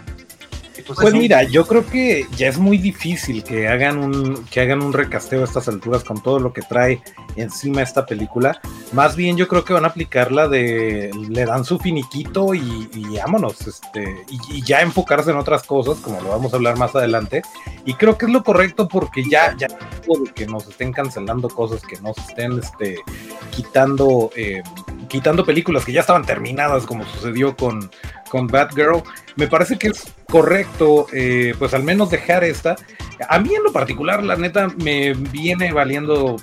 [0.73, 4.81] Pues, pues mira, yo creo que ya es muy difícil que hagan un que hagan
[4.81, 7.01] un recasteo a estas alturas con todo lo que trae
[7.35, 8.59] encima esta película.
[8.93, 12.89] Más bien yo creo que van a aplicar la de le dan su finiquito y,
[12.93, 16.95] y vámonos, este, y, ya enfocarse en otras cosas, como lo vamos a hablar más
[16.95, 17.41] adelante.
[17.85, 19.67] Y creo que es lo correcto porque ya, ya
[20.35, 22.99] que nos estén cancelando cosas, que nos estén este,
[23.51, 24.63] quitando, eh,
[25.09, 27.91] quitando películas que ya estaban terminadas, como sucedió con
[28.31, 29.03] con Batgirl.
[29.35, 32.77] Me parece que es correcto, eh, pues al menos dejar esta.
[33.27, 36.37] A mí en lo particular, la neta, me viene valiendo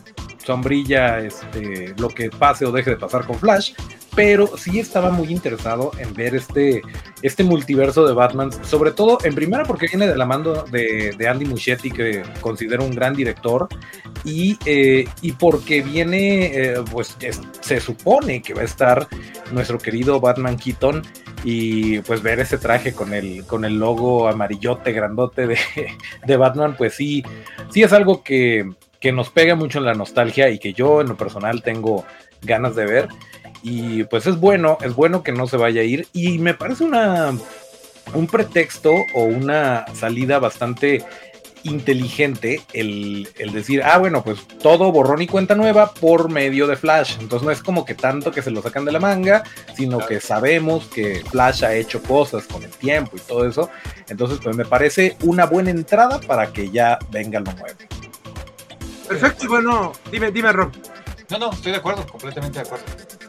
[0.44, 3.72] sombrilla este, lo que pase o deje de pasar con Flash,
[4.14, 6.82] pero sí estaba muy interesado en ver este,
[7.22, 11.44] este multiverso de Batman, sobre todo en primera porque viene de la mano de, Andy
[11.44, 13.68] Muschietti, que considero un gran director,
[14.24, 17.16] y, eh, y porque viene, eh, pues
[17.60, 19.06] se supone que va a estar
[19.52, 21.02] nuestro querido Batman Keaton
[21.44, 25.58] y pues ver ese traje con el, con el logo amarillote grandote de,
[26.26, 27.22] de Batman, pues sí,
[27.70, 28.68] sí es algo que,
[29.00, 32.04] que nos pega mucho en la nostalgia y que yo en lo personal tengo
[32.42, 33.08] ganas de ver.
[33.62, 36.08] Y pues es bueno, es bueno que no se vaya a ir.
[36.12, 37.32] Y me parece una
[38.14, 41.04] un pretexto o una salida bastante
[41.64, 46.76] inteligente el, el, decir, ah, bueno, pues todo borrón y cuenta nueva por medio de
[46.76, 47.16] Flash.
[47.20, 49.42] Entonces no es como que tanto que se lo sacan de la manga,
[49.76, 53.70] sino que sabemos que Flash ha hecho cosas con el tiempo y todo eso.
[54.08, 57.78] Entonces, pues me parece una buena entrada para que ya venga lo nuevo.
[59.08, 60.72] Perfecto, y bueno, dime, dime, Rob.
[61.30, 62.84] No, no, estoy de acuerdo, completamente de acuerdo.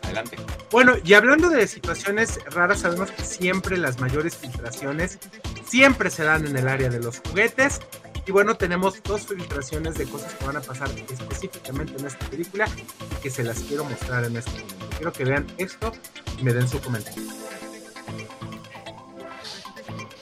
[0.09, 0.37] Adelante.
[0.71, 5.19] Bueno, y hablando de situaciones raras, sabemos que siempre las mayores filtraciones
[5.67, 7.79] siempre se dan en el área de los juguetes.
[8.25, 12.67] Y bueno, tenemos dos filtraciones de cosas que van a pasar específicamente en esta película
[13.11, 14.89] y que se las quiero mostrar en este momento.
[14.97, 15.91] Quiero que vean esto
[16.39, 17.23] y me den su comentario.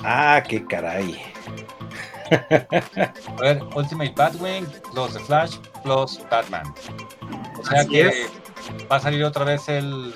[0.03, 1.21] Ah, qué caray.
[2.29, 6.73] A ver, Ultimate Batwing plus The Flash plus Batman.
[7.59, 8.27] O sea que
[8.91, 10.13] va a salir otra vez el,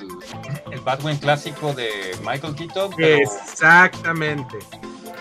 [0.72, 2.94] el Batwing clásico de Michael Keaton.
[2.98, 4.60] Exactamente.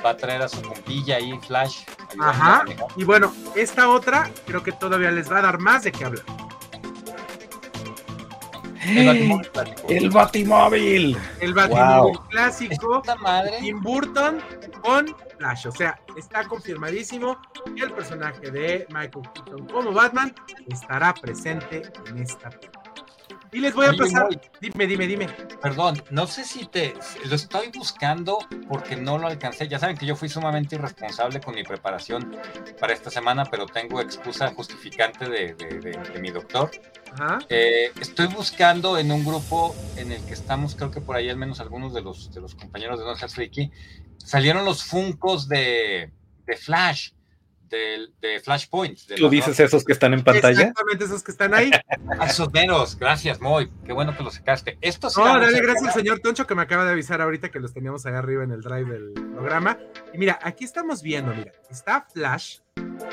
[0.04, 1.84] Va a traer a su compilla ahí, Flash.
[2.18, 2.64] Ajá.
[2.96, 6.24] Y bueno, esta otra creo que todavía les va a dar más de qué hablar.
[8.82, 11.16] El Batimóvil El Batimóvil.
[11.40, 13.02] El Batimóvil clásico.
[13.60, 14.40] Tim Burton
[14.82, 15.66] con Flash.
[15.66, 17.38] O sea, está confirmadísimo
[17.76, 20.34] que el personaje de Michael Keaton como Batman
[20.68, 22.79] estará presente en esta película.
[23.52, 24.28] Y les voy a pasar.
[24.60, 25.26] Dime, dime, dime.
[25.60, 26.94] Perdón, no sé si te.
[27.24, 29.66] Lo estoy buscando porque no lo alcancé.
[29.68, 32.36] Ya saben que yo fui sumamente irresponsable con mi preparación
[32.78, 36.70] para esta semana, pero tengo excusa justificante de, mi doctor.
[37.48, 41.36] Eh, estoy buscando en un grupo en el que estamos, creo que por ahí al
[41.36, 43.72] menos algunos de los, de los compañeros de No Freaky,
[44.18, 46.12] salieron los funcos de,
[46.46, 47.10] de Flash
[47.70, 48.98] de, Flashpoint.
[49.16, 50.60] ¿Tú dices esos que están en pantalla?
[50.60, 51.70] Exactamente, esos que están ahí.
[52.28, 53.70] esos menos, gracias, Moy.
[53.84, 54.78] Qué bueno que los sacaste.
[54.80, 57.72] Estos no, dale gracias al señor Toncho que me acaba de avisar ahorita que los
[57.72, 59.78] teníamos ahí arriba en el drive del programa.
[60.12, 62.58] Y mira, aquí estamos viendo, mira, está Flash.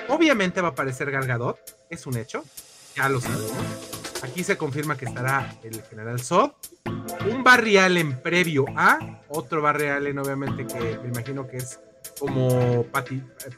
[0.07, 2.43] Obviamente va a aparecer Gargadot, es un hecho,
[2.95, 3.53] ya lo sabemos.
[4.23, 6.51] Aquí se confirma que estará el general Zod.
[7.29, 11.79] Un Barry Allen previo a, otro Barry Allen obviamente que me imagino que es
[12.19, 12.85] como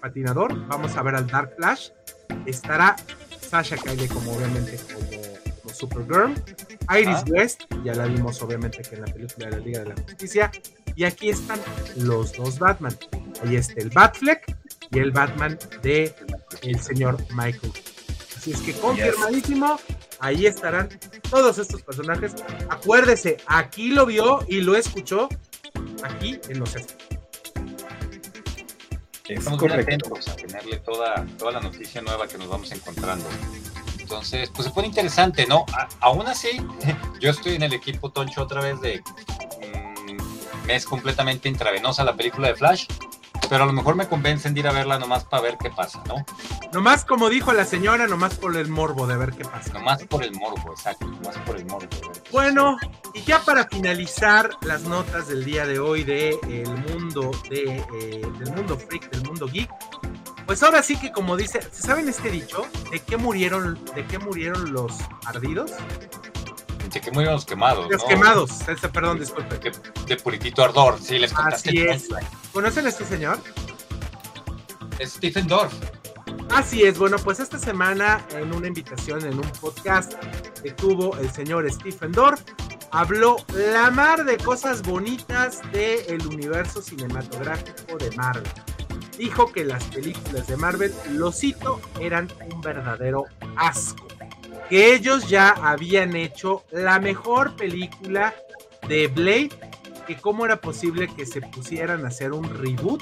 [0.02, 0.68] patinador.
[0.68, 1.90] Vamos a ver al Dark Flash.
[2.46, 2.96] Estará
[3.42, 6.34] Sasha Calle como obviamente como, Supergirl.
[6.98, 9.96] Iris West, ya la vimos obviamente que en la película de la Liga de la
[9.96, 10.52] Justicia.
[10.96, 11.60] Y aquí están
[11.98, 12.96] los dos Batman.
[13.44, 14.56] Ahí está el Batfleck
[14.92, 16.14] y el Batman de
[16.64, 17.72] el señor Michael.
[18.36, 19.80] Así es que confirmadísimo,
[20.20, 20.90] ahí estarán
[21.30, 22.36] todos estos personajes.
[22.70, 25.30] Acuérdese, aquí lo vio y lo escuchó
[26.04, 26.76] aquí en los
[29.30, 33.26] Estamos muy atentos a tenerle toda, toda la noticia nueva que nos vamos encontrando.
[34.00, 35.66] Entonces, pues se pone interesante, ¿no?
[36.00, 36.50] aún así,
[37.20, 42.16] yo estoy en el equipo Toncho otra vez de mm, me es completamente intravenosa la
[42.16, 42.88] película de Flash
[43.50, 46.02] pero a lo mejor me convencen de ir a verla nomás para ver qué pasa,
[46.08, 46.24] ¿no?
[46.72, 49.74] Nomás como dijo la señora, nomás por el morbo de ver qué pasa.
[49.74, 51.88] Nomás por el morbo, exacto, nomás por el morbo.
[52.32, 52.78] Bueno,
[53.14, 58.22] y ya para finalizar las notas del día de hoy de el mundo de eh,
[58.40, 59.70] del mundo freak, del mundo geek,
[60.46, 62.66] pues ahora sí que como dice, ¿saben este dicho?
[62.92, 64.94] ¿De qué murieron, de qué murieron los
[65.26, 65.72] ardidos?
[66.92, 67.90] De qué murieron los quemados.
[67.90, 68.52] Los quemados,
[68.92, 69.60] perdón, disculpe.
[70.08, 71.70] De, puritito ardor, sí, les contaste.
[71.70, 72.08] Así es.
[72.52, 73.40] ¿Conocen a este señor?
[75.02, 75.74] Stephen Dorff.
[76.52, 80.14] Así es, bueno, pues esta semana en una invitación en un podcast
[80.64, 82.42] que tuvo el señor Stephen Dorff,
[82.92, 88.52] habló la mar de cosas bonitas del universo cinematográfico de Marvel.
[89.18, 93.26] Dijo que las películas de Marvel, lo cito, eran un verdadero
[93.56, 94.09] asco.
[94.70, 98.36] Que ellos ya habían hecho la mejor película
[98.88, 99.50] de Blade
[100.10, 103.00] que cómo era posible que se pusieran a hacer un reboot,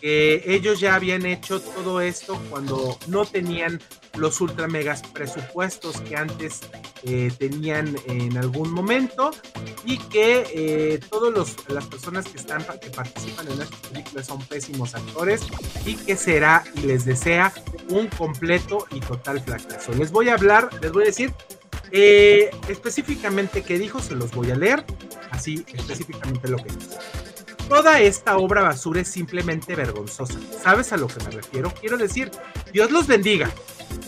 [0.00, 3.80] que ellos ya habían hecho todo esto cuando no tenían
[4.16, 6.60] los ultra megas presupuestos que antes
[7.04, 9.30] eh, tenían en algún momento
[9.84, 14.94] y que eh, todas las personas que están que participan en estas películas son pésimos
[14.94, 15.42] actores
[15.86, 17.52] y que será y les desea
[17.88, 19.92] un completo y total fracaso.
[19.92, 21.32] Les voy a hablar, les voy a decir
[21.90, 24.84] eh, específicamente qué dijo, se los voy a leer,
[25.30, 26.98] así específicamente lo que dice.
[27.68, 30.38] Toda esta obra basura es simplemente vergonzosa.
[30.62, 31.72] ¿Sabes a lo que me refiero?
[31.78, 32.30] Quiero decir,
[32.72, 33.50] Dios los bendiga.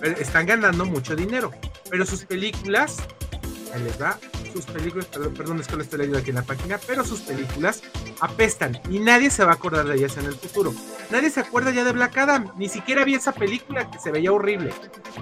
[0.02, 1.52] Están ganando mucho dinero,
[1.90, 2.96] pero sus películas,
[3.74, 4.18] ahí les va,
[4.52, 7.20] sus películas, perdón, perdón, es que lo estoy leyendo aquí en la página, pero sus
[7.20, 7.82] películas
[8.20, 10.74] apestan y nadie se va a acordar de ellas en el futuro.
[11.10, 14.32] Nadie se acuerda ya de Black Adam, ni siquiera vi esa película que se veía
[14.32, 14.72] horrible.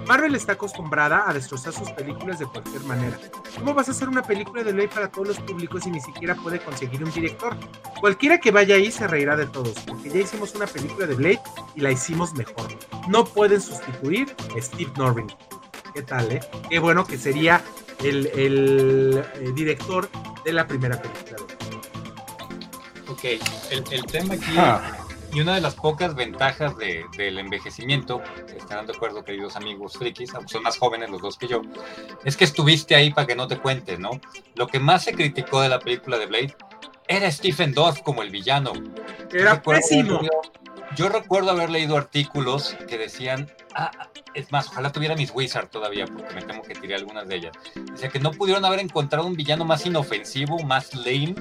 [0.07, 3.17] Marvel está acostumbrada a destrozar sus películas de cualquier manera.
[3.57, 6.35] ¿Cómo vas a hacer una película de ley para todos los públicos y ni siquiera
[6.35, 7.55] puede conseguir un director?
[7.99, 11.41] Cualquiera que vaya ahí se reirá de todos, porque ya hicimos una película de Blade
[11.75, 12.67] y la hicimos mejor.
[13.07, 15.27] No pueden sustituir a Steve Norrin.
[15.93, 16.39] ¿Qué tal, eh?
[16.69, 17.63] Qué bueno que sería
[18.03, 20.09] el, el, eh, director
[20.45, 21.37] de la primera película.
[23.07, 23.23] Ok,
[23.71, 24.81] el, el tema aquí, Ah,
[25.33, 28.21] y una de las pocas ventajas de- del envejecimiento,
[28.55, 31.61] estarán de acuerdo, queridos amigos frikis, aunque son más jóvenes los dos que yo,
[32.23, 34.11] es que estuviste ahí para que no te cuentes, ¿no?
[34.55, 36.55] Lo que más se criticó de la película de Blade
[37.07, 38.73] era Stephen Dorff como el villano.
[39.31, 40.21] Era Recuerdo pésimo.
[40.95, 45.69] Yo recuerdo haber leído artículos que decían, ah, ah, es más, ojalá tuviera mis Wizard
[45.69, 47.53] todavía, porque me temo que tiré algunas de ellas.
[47.93, 51.35] O sea, que no pudieron haber encontrado un villano más inofensivo, más lame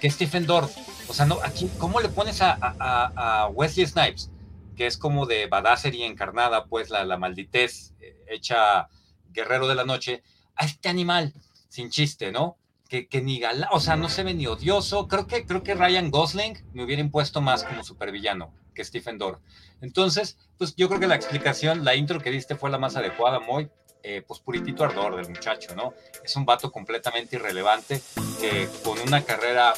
[0.00, 0.76] que Stephen Dorff.
[1.08, 4.30] O sea, no, aquí, ¿cómo le pones a, a- a- Wesley Snipes,
[4.76, 8.88] que es como de badassery encarnada, pues la, la malditez eh, hecha
[9.30, 10.22] guerrero de la noche,
[10.56, 11.32] a este animal,
[11.68, 12.56] sin chiste, ¿no?
[12.88, 15.08] Que, que ni gala, o sea, no se ve ni odioso.
[15.08, 19.38] Creo que, creo que Ryan Gosling me hubiera impuesto más como supervillano que Stephen Dorff.
[19.80, 23.40] Entonces, pues yo creo que la explicación, la intro que diste fue la más adecuada,
[23.40, 23.70] muy,
[24.02, 25.94] eh, pues puritito ardor del muchacho, ¿no?
[26.24, 28.00] Es un vato completamente irrelevante
[28.40, 29.74] que con una carrera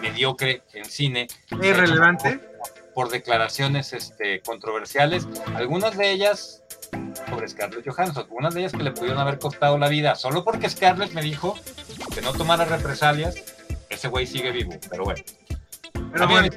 [0.00, 1.28] mediocre en cine.
[1.28, 2.38] se ¿Es relevante?
[2.38, 6.62] Por, por declaraciones este, controversiales, algunas de ellas
[7.28, 10.70] sobre Scarlett Johansson, algunas de ellas que le pudieron haber costado la vida, solo porque
[10.70, 11.58] Scarlett me dijo
[12.14, 13.34] que no tomara represalias,
[13.90, 15.22] ese güey sigue vivo, pero bueno.
[16.12, 16.48] Pero bueno,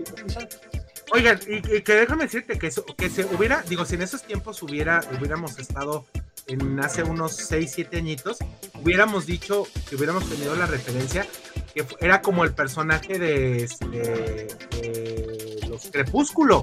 [1.12, 4.24] Oigan, y, y que déjame decirte que, eso- que se hubiera, digo, si en esos
[4.24, 6.06] tiempos hubiera, hubiéramos estado
[6.48, 8.38] en hace unos 6, 7 añitos,
[8.76, 11.26] hubiéramos dicho que hubiéramos tenido la referencia
[11.74, 16.62] que era como el personaje de, este, de los Crepúsculo.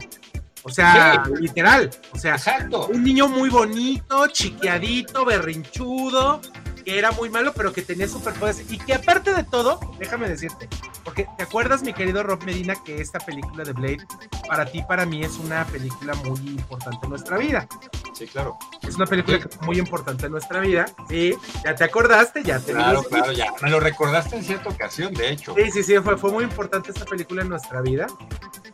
[0.65, 1.91] O sea, literal.
[2.13, 2.89] O sea, Exacto.
[2.89, 6.41] un niño muy bonito, chiqueadito, berrinchudo,
[6.87, 8.65] que era muy malo, pero que tenía superpoderes.
[8.71, 10.69] Y que aparte de todo, déjame decirte,
[11.03, 14.07] porque te acuerdas, mi querido Rob Medina, que esta película de Blade,
[14.49, 17.67] para ti, para mí, es una película muy importante en nuestra vida.
[18.15, 18.57] Sí, claro.
[18.83, 20.87] Es una película muy importante en nuestra vida.
[21.09, 23.07] Sí, ya te acordaste, ya te Claro, vimos.
[23.09, 23.53] claro, ya.
[23.63, 25.57] Me lo recordaste en cierta ocasión, de hecho.
[25.57, 28.07] Sí, sí, sí, fue, fue muy importante esta película en nuestra vida.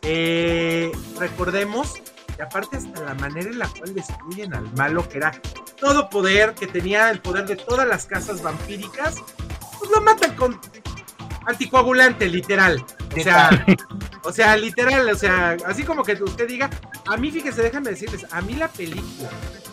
[0.03, 1.95] Eh, recordemos
[2.35, 5.31] que aparte hasta la manera en la cual destruyen al malo, que era
[5.75, 9.15] todo poder, que tenía el poder de todas las casas vampíricas,
[9.79, 10.59] pues lo matan con
[11.45, 12.83] anticoagulante, literal.
[13.15, 13.49] O sea,
[14.23, 16.69] o sea, literal, o sea, así como que usted diga,
[17.07, 19.29] a mí fíjese, déjame decirles, a mí la película,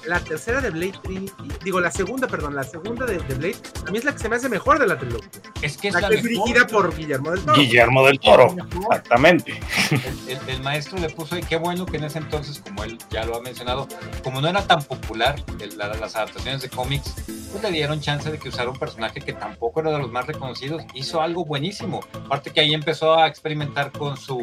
[0.07, 1.33] la tercera de Blade Trinity,
[1.63, 4.29] digo, la segunda, perdón, la segunda de, de Blade, a mí es la que se
[4.29, 5.29] me hace mejor de la trilogía.
[5.63, 6.47] Es que es La la que es mejor.
[6.47, 7.55] dirigida por Guillermo del Toro.
[7.61, 9.61] Guillermo del Toro, exactamente.
[9.91, 12.99] El, el- el maestro le puso, y qué bueno que en ese entonces, como él
[13.11, 13.87] ya lo ha mencionado,
[14.25, 17.15] como no era tan popular el- la- las adaptaciones de cómics,
[17.53, 20.27] pues le dieron chance de que usara un personaje que tampoco era de los más
[20.27, 22.01] reconocidos, hizo algo buenísimo.
[22.25, 24.40] Aparte que ahí empezó a experimentar con su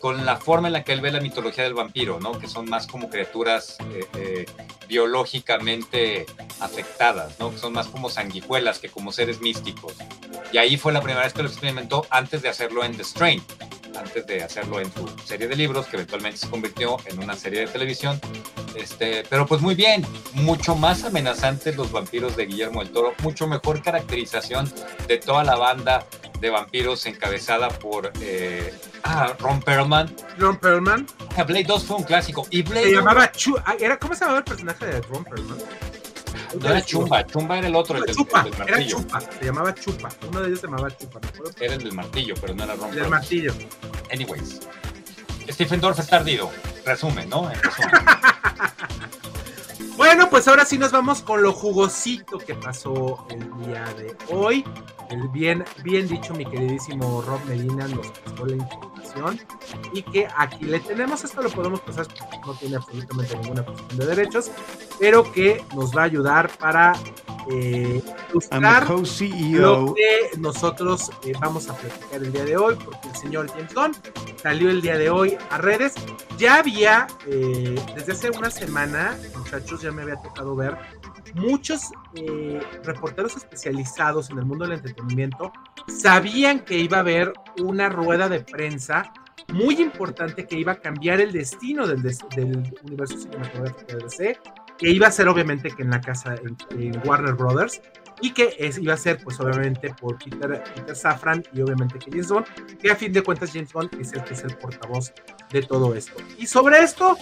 [0.00, 2.38] con la forma en la que él ve la mitología del vampiro, ¿no?
[2.38, 4.46] Que son más como criaturas eh, eh,
[4.88, 6.26] biológicamente
[6.60, 7.50] afectadas, ¿no?
[7.50, 9.94] Que son más como sanguijuelas que como seres místicos.
[10.52, 13.42] Y ahí fue la primera vez que lo experimentó antes de hacerlo en The Strain,
[13.98, 17.60] antes de hacerlo en su serie de libros, que eventualmente se convirtió en una serie
[17.60, 18.20] de televisión.
[18.74, 23.48] Este, pero pues muy bien, mucho más amenazantes los vampiros de Guillermo del Toro, mucho
[23.48, 24.72] mejor caracterización
[25.08, 26.06] de toda la banda
[26.40, 28.72] de vampiros encabezada por eh,
[29.04, 30.14] ah, Ron Perlman.
[30.38, 31.06] Ron Perlman.
[31.46, 32.46] Blade 2 fue un clásico.
[32.50, 33.56] Y Blade Se 1 llamaba Chu.
[33.64, 35.58] ah, Era, ¿Cómo se llamaba el personaje de Ron Perlman?
[36.60, 38.96] no era Chumba, Chumba era el otro, el del, Chupa, el del era martillo.
[38.98, 40.08] Chupa, se llamaba Chupa.
[40.28, 41.52] Uno de ellos se llamaba Chupa, acuerdo.
[41.60, 43.54] Era el del martillo, pero no era Ron El del martillo.
[44.10, 44.60] Anyways.
[45.50, 46.50] Stephen Dorff está ardido.
[46.84, 47.50] Resumen, ¿no?
[47.50, 47.90] En resumen.
[50.08, 54.64] Bueno, pues ahora sí nos vamos con lo jugosito que pasó el día de hoy.
[55.10, 59.38] El bien, bien dicho, mi queridísimo Rob Medina nos pasó la información
[59.92, 61.24] y que aquí le tenemos.
[61.24, 62.06] Esto lo podemos pasar,
[62.46, 64.50] no tiene absolutamente ninguna cuestión de derechos,
[64.98, 66.94] pero que nos va a ayudar para
[67.50, 73.16] eh, ilustrar lo que nosotros eh, vamos a platicar el día de hoy, porque el
[73.16, 73.92] señor James Gunn
[74.42, 75.94] salió el día de hoy a redes.
[76.38, 80.76] Ya había, eh, desde hace una semana, muchachos, ya me había tocado ver
[81.34, 81.82] muchos
[82.14, 85.52] eh, reporteros especializados en el mundo del entretenimiento
[85.88, 89.12] sabían que iba a haber una rueda de prensa
[89.52, 92.00] muy importante que iba a cambiar el destino del,
[92.82, 94.38] universo cinematográfico de DC,
[94.76, 96.34] que iba a ser obviamente que en la casa,
[96.70, 97.80] en Warner Brothers,
[98.20, 102.28] y que iba a ser pues obviamente por Peter, Peter Safran y obviamente que James
[102.28, 102.46] Bond,
[102.78, 105.12] que a fin de cuentas James Bond es el que es el portavoz
[105.50, 106.20] de todo esto.
[106.38, 107.16] Y sobre esto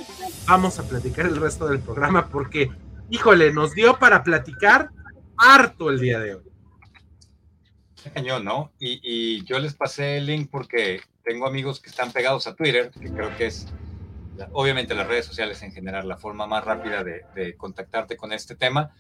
[0.47, 2.71] vamos a platicar el resto del programa porque,
[3.11, 4.91] híjole, nos dio para platicar
[5.37, 6.43] harto el día de hoy.
[8.15, 8.73] Cañón, ¿no?
[8.79, 12.91] Y, y yo les pasé el link porque tengo amigos que están pegados a Twitter,
[12.91, 13.67] que creo que es
[14.53, 18.55] obviamente las redes sociales en general, la forma más rápida de, de, contactarte con este
[18.55, 18.95] tema,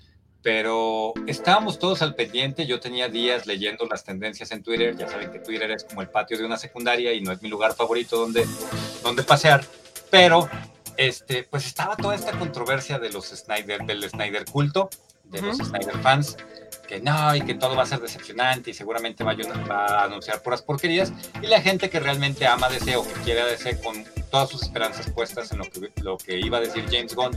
[0.46, 5.32] pero estábamos todos al pendiente, yo tenía días leyendo las tendencias en Twitter, ya saben
[5.32, 8.16] que Twitter es como el patio de una secundaria y no es mi lugar favorito
[8.16, 8.46] donde,
[9.02, 9.64] donde pasear,
[10.08, 10.48] pero
[10.96, 14.88] este, pues estaba toda esta controversia de los Snyder, del Snyder culto,
[15.24, 16.36] de los Snyder fans,
[16.86, 20.04] que no, y que todo va a ser decepcionante y seguramente va a, va a
[20.04, 23.80] anunciar puras porquerías, y la gente que realmente ama DC o que quiere a DC
[23.80, 27.36] con todas sus esperanzas puestas en lo que, lo que iba a decir James Gunn,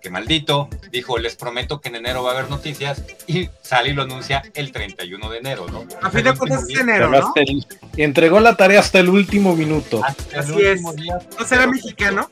[0.00, 3.92] que maldito, dijo, les prometo que en enero va a haber noticias, y sale y
[3.92, 5.84] lo anuncia el 31 de enero, ¿no?
[6.02, 7.32] A fin de cuentas es enero, ¿no?
[7.36, 10.02] El, entregó la tarea hasta el último minuto.
[10.04, 10.80] Hasta Así es.
[10.96, 12.30] Día, ¿No será mexicano?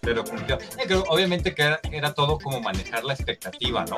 [0.00, 0.58] Pero cumplió.
[1.08, 3.96] Obviamente que era, era todo como manejar la expectativa, ¿no?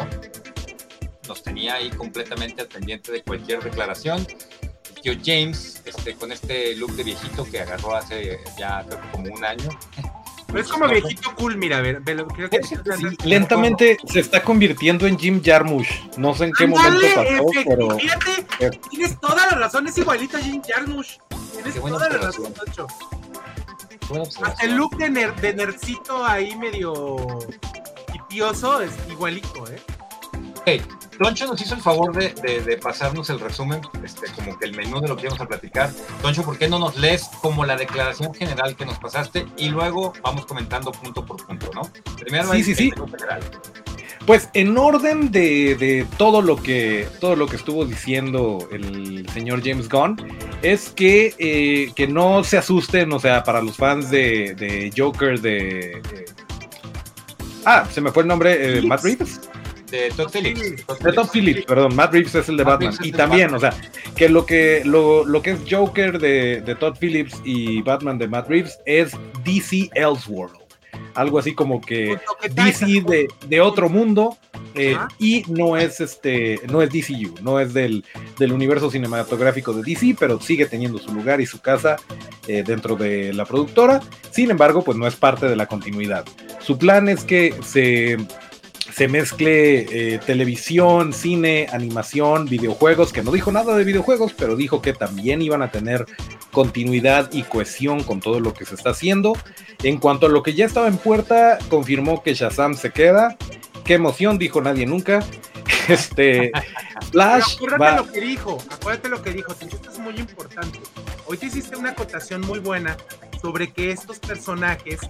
[1.28, 4.26] nos tenía ahí completamente al pendiente de cualquier declaración.
[5.02, 9.44] Tío James, este, con este look de viejito que agarró hace ya creo como un
[9.44, 9.68] año.
[10.57, 12.76] Pero es como viejito cool, mira, a ver, creo que sí,
[13.24, 16.16] lentamente se está convirtiendo en Jim Jarmusch.
[16.16, 17.90] No sé en qué momento pasó, pero.
[17.98, 21.18] Fíjate, tienes toda la razón, es igualito a Jim Jarmusch.
[21.52, 22.86] Tienes toda la razón, Nacho.
[24.42, 27.38] Hasta el look de, ner, de nercito ahí medio
[28.14, 29.82] hipioso es igualito, ¿eh?
[30.64, 30.82] Hey,
[31.18, 34.76] Toncho nos hizo el favor de, de, de, pasarnos el resumen, este, como que el
[34.76, 35.90] menú de lo que íbamos a platicar.
[36.22, 40.12] Toncho, ¿por qué no nos lees como la declaración general que nos pasaste y luego
[40.22, 41.82] vamos comentando punto por punto, ¿no?
[42.16, 42.90] Primero sí, sí, sí.
[42.90, 43.40] General.
[44.26, 49.62] Pues en orden de, de, todo lo que todo lo que estuvo diciendo el señor
[49.62, 50.16] James Gunn
[50.62, 55.40] es que, eh, que no se asusten, o sea, para los fans de, de Joker
[55.40, 56.02] de,
[57.64, 59.40] Ah, se me fue el nombre, eh, Matt Reeves
[59.91, 60.87] de Todd Phillips.
[61.01, 62.95] de Todd Phillips, perdón, Matt Reeves es el de Batman.
[63.03, 63.74] Y también, o sea,
[64.16, 68.28] que lo que, lo, lo que es Joker de, de, Todd Phillips y Batman de
[68.28, 69.12] Matt Reeves es
[69.45, 70.66] DC Elseworld.
[71.14, 72.18] Algo así como que
[72.53, 74.37] DC de, de otro mundo
[74.74, 78.05] eh, y no es este, no es DCU, no es del,
[78.39, 81.97] del, universo cinematográfico de DC, pero sigue teniendo su lugar y su casa
[82.47, 84.03] eh, dentro de la productora.
[84.30, 86.26] Sin embargo, pues no es parte de la continuidad.
[86.61, 88.18] Su plan es que se
[88.93, 94.80] se mezcle eh, televisión, cine, animación, videojuegos, que no dijo nada de videojuegos, pero dijo
[94.82, 96.07] que también iban a tener
[96.53, 99.34] continuidad y cohesión con todo lo que se está haciendo.
[99.82, 103.37] En cuanto a lo que ya estaba en puerta, confirmó que Shazam se queda.
[103.84, 105.24] Qué emoción, dijo nadie nunca.
[105.89, 106.51] Este
[107.12, 107.55] Flash.
[107.57, 110.80] acuérdate lo que dijo, acuérdate lo que dijo, esto es muy importante.
[111.26, 112.97] Hoy te hiciste una acotación muy buena
[113.41, 115.01] sobre que estos personajes,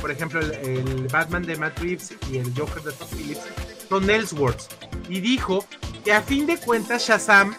[0.00, 3.42] por ejemplo, el, Batman de Matt Reeves y el Joker de Todd Phillips,
[3.88, 4.68] son Elseworlds.
[5.08, 5.64] Y dijo
[6.04, 7.54] que a fin de cuentas Shazam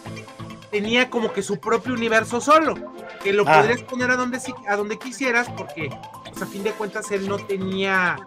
[0.70, 2.74] tenía como que su propio universo solo,
[3.22, 3.60] que lo ah.
[3.60, 4.38] podrías poner a donde,
[4.68, 5.90] a donde quisieras porque
[6.24, 8.18] pues, a fin de cuentas él no tenía...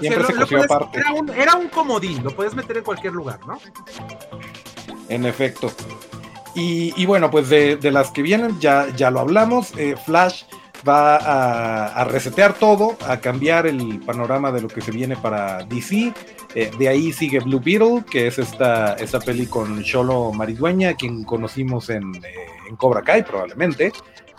[0.00, 3.58] era, un, era un comodín, lo puedes meter en cualquier lugar, ¿no?
[5.08, 5.72] En efecto.
[6.54, 9.76] Y, y, bueno, pues de, de, las que vienen ya, ya lo hablamos.
[9.76, 10.44] Eh, Flash
[10.86, 11.16] va
[11.86, 16.12] a, resetear todo, a cambiar el panorama de lo que se viene para DC.
[16.54, 21.24] Eh, de ahí sigue Blue Beetle, que es esta, esta peli con Cholo Maridueña, quien
[21.24, 23.92] conocimos en, eh, en, Cobra Kai probablemente,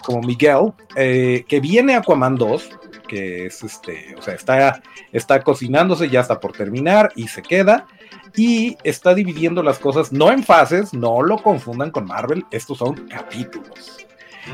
[0.04, 2.70] como Miguel, eh, que viene Aquaman 2,
[3.08, 4.82] que es este, o sea, está,
[5.12, 7.88] está cocinándose, ya está por terminar y se queda.
[8.36, 13.08] Y está dividiendo las cosas no en fases, no lo confundan con Marvel, estos son
[13.08, 14.07] capítulos.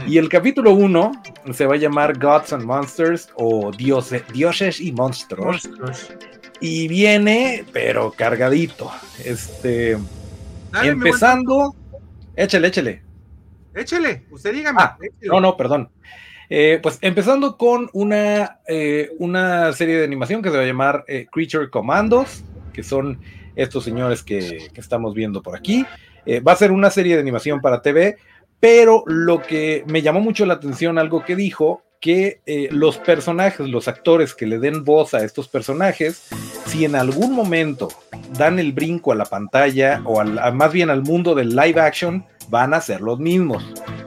[0.08, 1.12] Y el capítulo 1
[1.54, 5.70] se va a llamar Gods and Monsters o Dioses, Dioses y Monstruos.
[6.60, 8.92] Y viene, pero cargadito.
[9.24, 9.98] Este.
[10.84, 11.76] empezando.
[12.36, 13.04] Échale, échale.
[13.76, 14.82] Échale, usted dígame.
[14.82, 15.90] Ah, no, no, perdón.
[16.50, 21.04] Eh, pues empezando con una, eh, una serie de animación que se va a llamar
[21.08, 23.20] eh, Creature Commandos, que son
[23.56, 25.86] estos señores que, que estamos viendo por aquí.
[26.48, 28.18] va a ser una serie de animación para TV
[28.64, 33.68] pero lo que me llamó mucho la atención, algo que dijo, que eh, los personajes,
[33.68, 36.30] los actores que le den voz a estos personajes,
[36.68, 37.90] si en algún momento
[38.38, 42.26] dan el brinco a la pantalla o al, más bien al mundo del live action,
[42.48, 43.66] van a ser los mismos.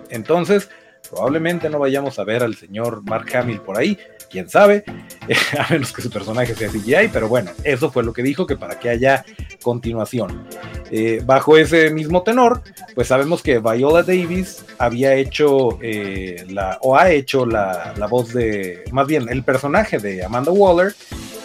[0.09, 0.71] Entonces,
[1.11, 3.99] probablemente no vayamos a ver al señor Mark Hamill por ahí,
[4.37, 4.85] quién sabe,
[5.59, 8.57] a menos que su personaje sea CGI, pero bueno, eso fue lo que dijo, que
[8.57, 9.25] para que haya
[9.63, 10.47] continuación.
[10.91, 12.61] Eh, bajo ese mismo tenor,
[12.95, 18.35] pues sabemos que Viola Davis había hecho eh, la, o ha hecho la, la, voz
[18.35, 20.95] de, más bien, el personaje de Amanda Waller,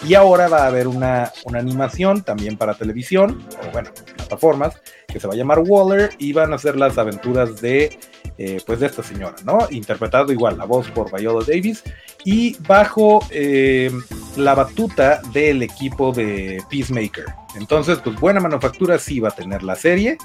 [0.06, 4.74] y ahora va a haber una, una animación también para televisión, o bueno, plataformas,
[5.08, 7.98] que se va a llamar Waller, y van a ser las aventuras de
[8.44, 9.68] eh, pues de esta señora, ¿no?
[9.70, 11.84] Interpretado igual la voz por Viola Davis
[12.24, 13.88] y bajo eh,
[14.34, 17.26] la batuta del equipo de Peacemaker.
[17.54, 20.18] Entonces, pues buena manufactura sí va a tener la serie.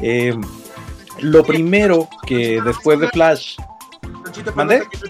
[0.00, 0.34] Eh,
[1.20, 3.56] lo primero que después de Flash...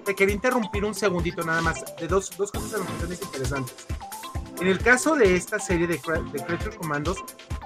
[0.05, 2.81] te, quería interrumpir un segundito nada más de dos, dos cosas
[3.23, 3.87] interesantes.
[4.61, 7.19] En el caso de esta serie de, de Creature Commandos,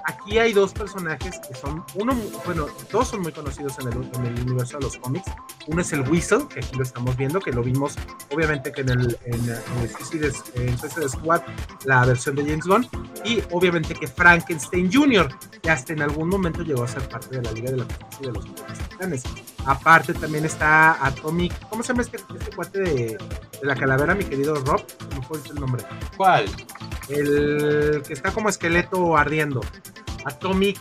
[0.07, 4.25] aquí hay dos personajes que son, uno, bueno, dos son muy conocidos en el, en
[4.25, 5.29] el, universo de los cómics.
[5.67, 7.95] Uno es el Whistle, que aquí lo estamos viendo, que lo vimos
[8.31, 11.41] obviamente que en el, en, el Suicide, en Squad,
[11.85, 12.87] la versión de James Gunn,
[13.25, 15.29] y obviamente que Frankenstein Jr.,
[15.61, 18.27] que hasta en algún momento llegó a ser parte de la Liga de la Justicia
[18.27, 18.45] de los
[18.89, 19.23] Titanes.
[19.67, 23.17] Aparte también está Atomic, ¿cómo se llama este, este cuate de, de,
[23.63, 24.81] la calavera, mi querido Rob?
[25.09, 25.83] ¿Cómo fue el nombre?
[26.15, 26.45] ¿Cuál?
[27.09, 29.59] El que está como esqueleto ardiendo.
[30.23, 30.79] Atomic.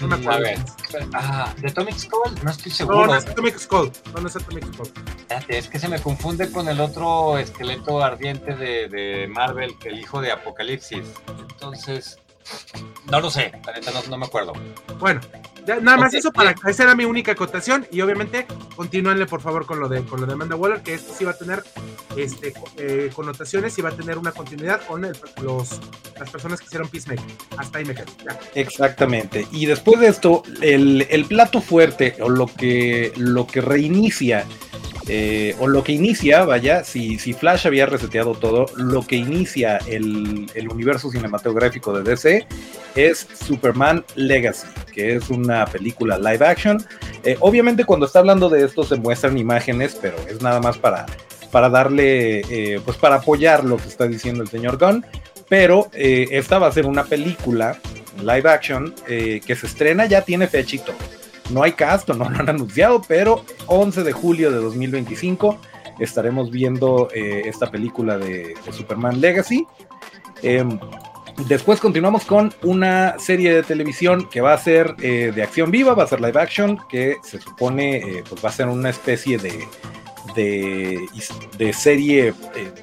[0.00, 0.38] No me acuerdo.
[0.38, 0.58] A ver.
[1.12, 2.34] Ah, ¿de Atomic Skull?
[2.42, 2.98] No estoy seguro.
[2.98, 3.92] No, no es Atomic Skull.
[4.14, 4.92] No, no es Atomic Skull.
[5.18, 9.88] Espérate, es que se me confunde con el otro esqueleto ardiente de, de Marvel, que
[9.88, 11.02] el hijo de Apocalipsis.
[11.50, 12.18] Entonces,
[13.10, 13.52] no lo sé,
[13.92, 14.52] no, no me acuerdo.
[14.98, 15.20] Bueno,
[15.66, 17.86] ya, nada más okay, eso para esa era mi única acotación.
[17.90, 18.46] Y obviamente
[18.76, 21.32] continúenle por favor con lo de con lo de Amanda Waller que esto sí va
[21.32, 21.62] a tener
[22.16, 25.80] este eh, connotaciones y va a tener una continuidad con el, los
[26.18, 27.24] las personas que hicieron Peacemaker.
[27.56, 28.38] Hasta ahí me quedo ya.
[28.54, 29.46] exactamente.
[29.52, 34.46] Y después de esto el, el plato fuerte o lo que lo que reinicia
[35.12, 39.78] eh, o lo que inicia, vaya, si, si, Flash había reseteado todo, lo que inicia
[39.78, 42.46] el, el, universo cinematográfico de DC
[42.94, 46.86] es Superman Legacy, que es una película live action.
[47.24, 51.06] Eh, obviamente cuando está hablando de esto se muestran imágenes, pero es nada más para,
[51.50, 55.04] para darle, eh, pues para apoyar lo que está diciendo el señor Gunn.
[55.48, 57.76] Pero esta va a ser una película
[58.22, 60.76] live action que se estrena, ya tiene fecha
[61.50, 65.58] no hay cast, no lo han anunciado, pero 11 de julio de 2025
[65.98, 69.66] estaremos viendo eh, esta película de, Superman Legacy.
[70.42, 70.64] Eh,
[71.46, 75.94] después continuamos con una serie de televisión que va a ser eh, de acción viva,
[75.94, 79.38] va a ser live action, que se supone eh, pues va a ser una especie
[79.38, 79.66] de,
[80.34, 80.98] de,
[81.58, 82.34] de serie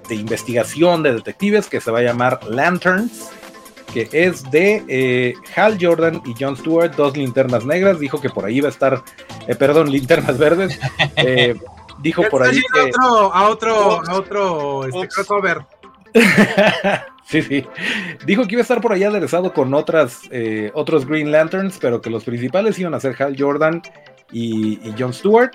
[0.08, 3.32] de investigación de detectives que se va a llamar Lanterns
[3.94, 8.00] que es de eh, Hal Jordan y John Stewart, dos linternas negras.
[8.00, 9.04] Dijo que por ahí va a estar,
[9.48, 10.80] eh, perdón, linternas verdes.
[11.16, 11.56] Eh,
[12.00, 12.62] dijo por ahí.
[12.74, 12.80] Que...
[12.80, 15.66] A otro, a otro, a otro este, crossover.
[17.26, 17.66] sí, sí.
[18.26, 22.02] Dijo que iba a estar por ahí aderezado con otras, eh, otros Green Lanterns, pero
[22.02, 23.82] que los principales iban a ser Hal Jordan
[24.32, 25.52] y, y John Stewart.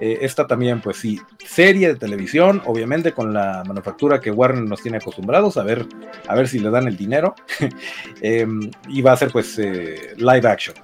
[0.00, 4.82] Eh, esta también, pues sí, serie de televisión, obviamente con la manufactura que Warner nos
[4.82, 5.86] tiene acostumbrados, a ver,
[6.26, 7.34] a ver si le dan el dinero.
[8.20, 8.46] eh,
[8.88, 10.76] y va a ser pues eh, live action.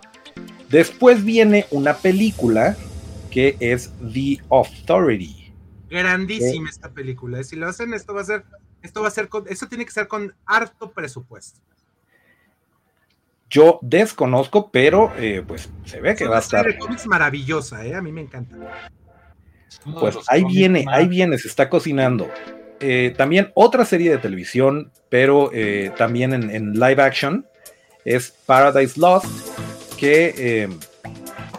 [0.69, 2.77] Después viene una película
[3.31, 5.53] que es The Authority.
[5.89, 7.43] Grandísima esta película.
[7.43, 8.45] Si lo hacen, esto va a ser,
[8.83, 11.61] esto va a ser con, esto tiene que ser con harto presupuesto.
[13.51, 16.67] Yo desconozco, pero eh, pues se ve que va a estar.
[16.69, 17.95] Es maravillosa, ¿eh?
[17.95, 18.57] a mí me encanta.
[19.99, 22.29] Pues ahí viene, ahí viene, se está cocinando.
[22.81, 27.47] Eh, también otra serie de televisión, pero eh, también en, en, live action,
[28.05, 29.27] es Paradise Lost,
[29.99, 30.69] que, eh,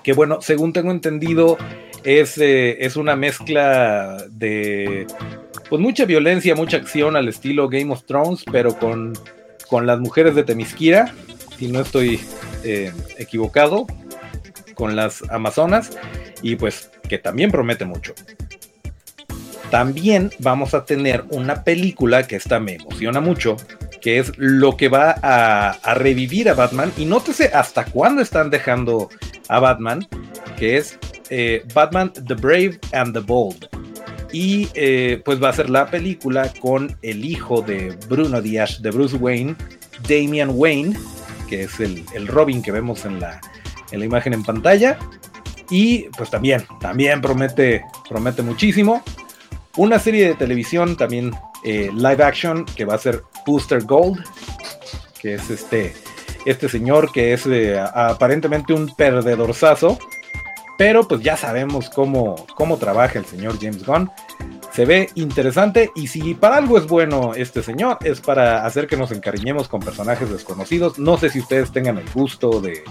[0.03, 1.57] que bueno, según tengo entendido,
[2.03, 5.07] es, eh, es una mezcla de
[5.69, 9.13] pues mucha violencia, mucha acción al estilo Game of Thrones, pero con,
[9.67, 11.13] con las mujeres de Temisquira,
[11.59, 12.21] si no estoy
[12.63, 13.85] eh, equivocado,
[14.75, 15.91] con las Amazonas,
[16.41, 18.13] y pues que también promete mucho.
[19.69, 23.57] También vamos a tener una película que esta me emociona mucho,
[24.01, 26.91] que es lo que va a, revivir a Batman.
[26.97, 29.09] Y nótese hasta cuándo están dejando
[29.49, 30.07] a Batman,
[30.57, 30.97] que es
[31.29, 33.67] eh, Batman The Brave and the Bold.
[34.31, 38.91] Y eh, pues va a ser la película con el hijo de Bruno Díaz, de
[38.91, 39.55] Bruce Wayne,
[40.07, 40.95] Damian Wayne,
[41.49, 43.41] que es el, el Robin que vemos en la,
[43.91, 44.99] en la imagen en pantalla.
[45.69, 49.03] Y pues también, también promete, promete muchísimo.
[49.77, 51.31] Una serie de televisión también
[51.63, 54.23] eh, live action que va a ser Booster Gold,
[55.21, 55.93] que es este,
[56.45, 59.99] este señor que es eh, aparentemente un perdedorzazo,
[60.77, 64.09] pero pues ya sabemos cómo, cómo trabaja el señor James Gunn.
[64.71, 68.97] Se ve interesante y si para algo es bueno este señor, es para hacer que
[68.97, 70.99] nos encariñemos con personajes desconocidos.
[70.99, 72.83] No sé si ustedes tengan el gusto de,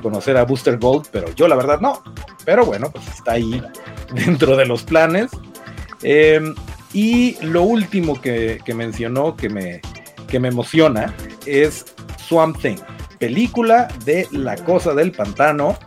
[0.00, 2.02] conocer a Booster Gold, pero yo la verdad no.
[2.44, 3.62] Pero bueno, pues está ahí
[4.12, 5.30] dentro de los planes.
[6.02, 6.54] Em,
[6.92, 9.80] y lo último que, mencionó que me,
[10.28, 11.14] que me emociona
[11.46, 11.84] es
[12.16, 12.76] Swamp Thing,
[13.18, 15.78] película de La Cosa del Pantano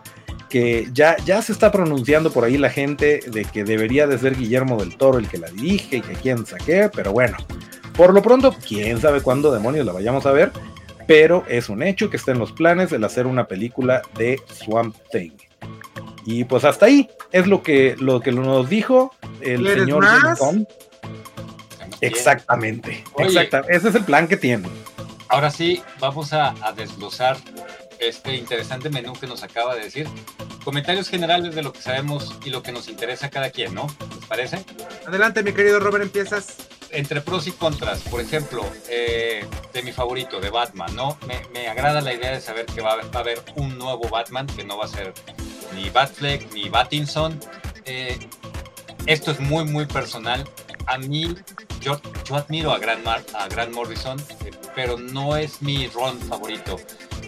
[0.51, 4.35] que ya, ya se está pronunciando por ahí la gente de que debería de ser
[4.35, 7.37] Guillermo del Toro el que la dirige y que quién saque, pero bueno,
[7.95, 10.51] por lo pronto, quién sabe cuándo demonios la vayamos a ver,
[11.07, 14.95] pero es un hecho que está en los planes el hacer una película de Swamp
[15.11, 15.31] Thing.
[16.25, 20.05] Y pues hasta ahí es lo que, lo que nos dijo el señor
[22.01, 23.75] Exactamente, exactamente.
[23.75, 24.67] Ese es el plan que tiene.
[25.29, 27.37] Ahora sí, vamos a, a desglosar
[28.01, 30.07] este interesante menú que nos acaba de decir.
[30.63, 33.87] Comentarios generales de lo que sabemos y lo que nos interesa a cada quien, ¿no?
[34.15, 34.65] ¿Les parece?
[35.07, 36.67] Adelante, mi querido Robert, empiezas.
[36.89, 41.17] Entre pros y contras, por ejemplo, eh, de mi favorito, de Batman, ¿no?
[41.53, 44.77] Me, agrada la idea de saber que va, a haber un nuevo Batman, que no
[44.77, 45.13] va a ser
[45.73, 47.39] ni Batfleck ni Batinson.
[47.85, 48.19] Eh,
[49.05, 50.43] esto es muy, muy personal.
[50.85, 51.33] A mí,
[51.79, 56.77] yo, yo admiro a Grant, a Grant Morrison, eh, pero no es mi Ron favorito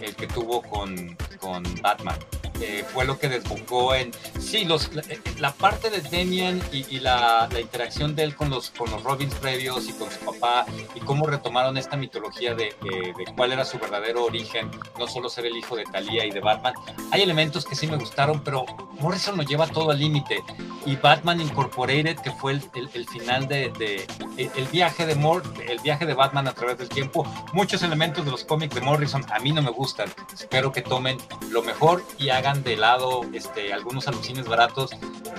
[0.04, 2.18] el que tuvo con, con Batman.
[2.60, 4.90] Eh, fue lo que desbocó en sí los
[5.38, 9.34] la, parte de Demian y, la, la, interacción de él con los con los Robins
[9.34, 13.78] previos y con su papá y cómo retomaron esta mitología de, de, cuál era su
[13.80, 16.74] verdadero origen no solo ser el hijo de Talia y de Batman.
[17.10, 18.64] Hay elementos que sí me gustaron pero
[19.00, 20.42] Morrison lo lleva todo al límite.
[20.86, 25.80] Y Batman Incorporated que fue el, el, final de, de, el viaje de Mor el
[25.80, 27.26] viaje de Batman a través del tiempo.
[27.52, 30.12] Muchos elementos de los cómics de Morrison a mí no me gustan.
[30.32, 31.18] Espero que tomen
[31.50, 34.90] lo mejor y hagan de lado este, algunos alucines baratos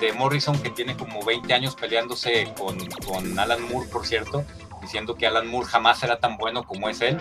[0.02, 4.44] de Morrison, que tiene como 20 años peleándose con, con Alan Moore, por cierto,
[4.82, 7.20] diciendo que Alan Moore jamás será tan bueno como es él,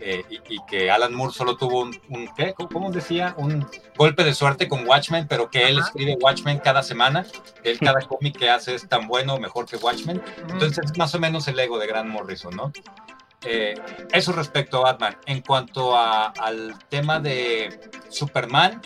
[0.00, 2.54] eh, y, que Alan Moore solo tuvo un, un, ¿qué?
[2.54, 3.34] ¿Cómo decía?
[3.36, 3.64] Un
[3.96, 7.24] golpe de suerte con Watchmen, pero que él escribe Watchmen cada semana,
[7.62, 10.20] él cada cómic que hace es tan bueno o mejor que Watchmen.
[10.48, 12.72] Entonces es más o menos el ego de Grant Morrison, ¿no?
[13.44, 13.74] Eh,
[14.12, 15.16] eso respecto a Batman.
[15.26, 18.82] En cuanto al tema de Superman,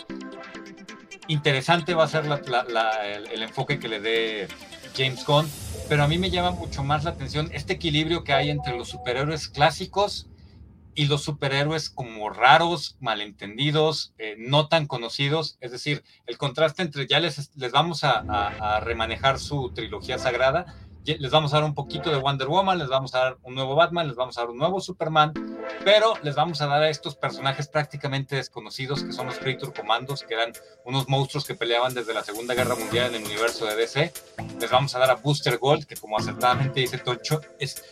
[1.27, 4.47] interesante va a ser el, enfoque que le dé
[4.95, 5.49] James Gunn,
[5.89, 8.89] pero a mí me llama mucho más la atención este equilibrio que hay entre los
[8.89, 10.27] superhéroes clásicos
[10.93, 17.05] y los superhéroes como raros, malentendidos, eh, no tan conocidos, es decir, el contraste entre
[17.05, 20.73] ya les, les vamos a remanejar su trilogía sagrada,
[21.05, 23.75] les vamos a dar un poquito de Wonder Woman, les vamos a dar un nuevo
[23.75, 25.33] Batman, les vamos a dar un nuevo Superman,
[25.83, 30.23] pero les vamos a dar a estos personajes prácticamente desconocidos que son los Creature Commandos,
[30.23, 30.51] que eran
[30.83, 34.13] unos monstruos que peleaban desde la Segunda Guerra Mundial en el universo de DC.
[34.59, 37.83] Les vamos a dar a Booster Gold, que como acertadamente dice Tocho, es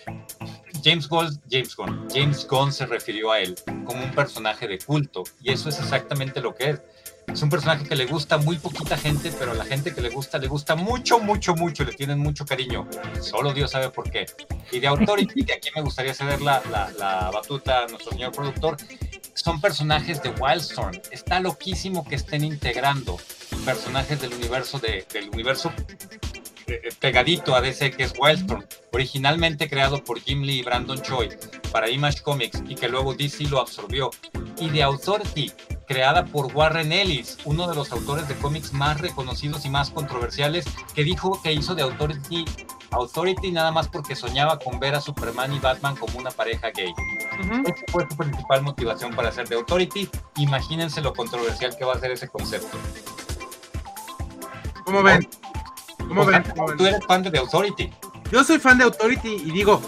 [0.83, 2.07] James Gold, James Gunn.
[2.11, 3.55] James Gunn se refirió a él
[3.85, 6.81] como un personaje de culto, y eso es exactamente lo que es
[7.27, 10.09] es un personaje que le gusta muy poquita gente, pero a la gente que le
[10.09, 12.87] gusta, le gusta mucho, mucho, mucho, le tienen mucho cariño.
[13.21, 14.25] Solo Dios sabe por qué.
[14.71, 16.61] Y de Authority, que aquí me gustaría ceder la,
[17.33, 18.77] batuta a nuestro señor productor,
[19.33, 20.99] son personajes de Wildstorm.
[21.11, 23.17] Está loquísimo que estén integrando
[23.65, 25.71] personajes del universo, de, del universo
[26.99, 31.29] pegadito a DC, que es Wildstorm, originalmente creado por Jim Lee y Brandon Choi
[31.71, 34.11] para Image Comics y que luego DC lo absorbió.
[34.59, 35.51] Y de Authority,
[35.87, 40.65] creada por Warren Ellis, uno de los autores de cómics más reconocidos y más controversiales,
[40.93, 42.45] que dijo que hizo de Authority
[42.93, 46.93] Authority nada más porque soñaba con ver a Superman y Batman como una pareja gay.
[47.65, 50.09] Esa fue su principal motivación para hacer de Authority.
[50.37, 52.77] Imagínense lo controversial que va a ser ese concepto.
[54.85, 55.27] ¿Cómo ven?
[56.07, 56.43] ¿Cómo ven?
[56.77, 57.91] Tú eres fan de The Authority.
[58.31, 59.81] Yo soy fan de Authority y digo,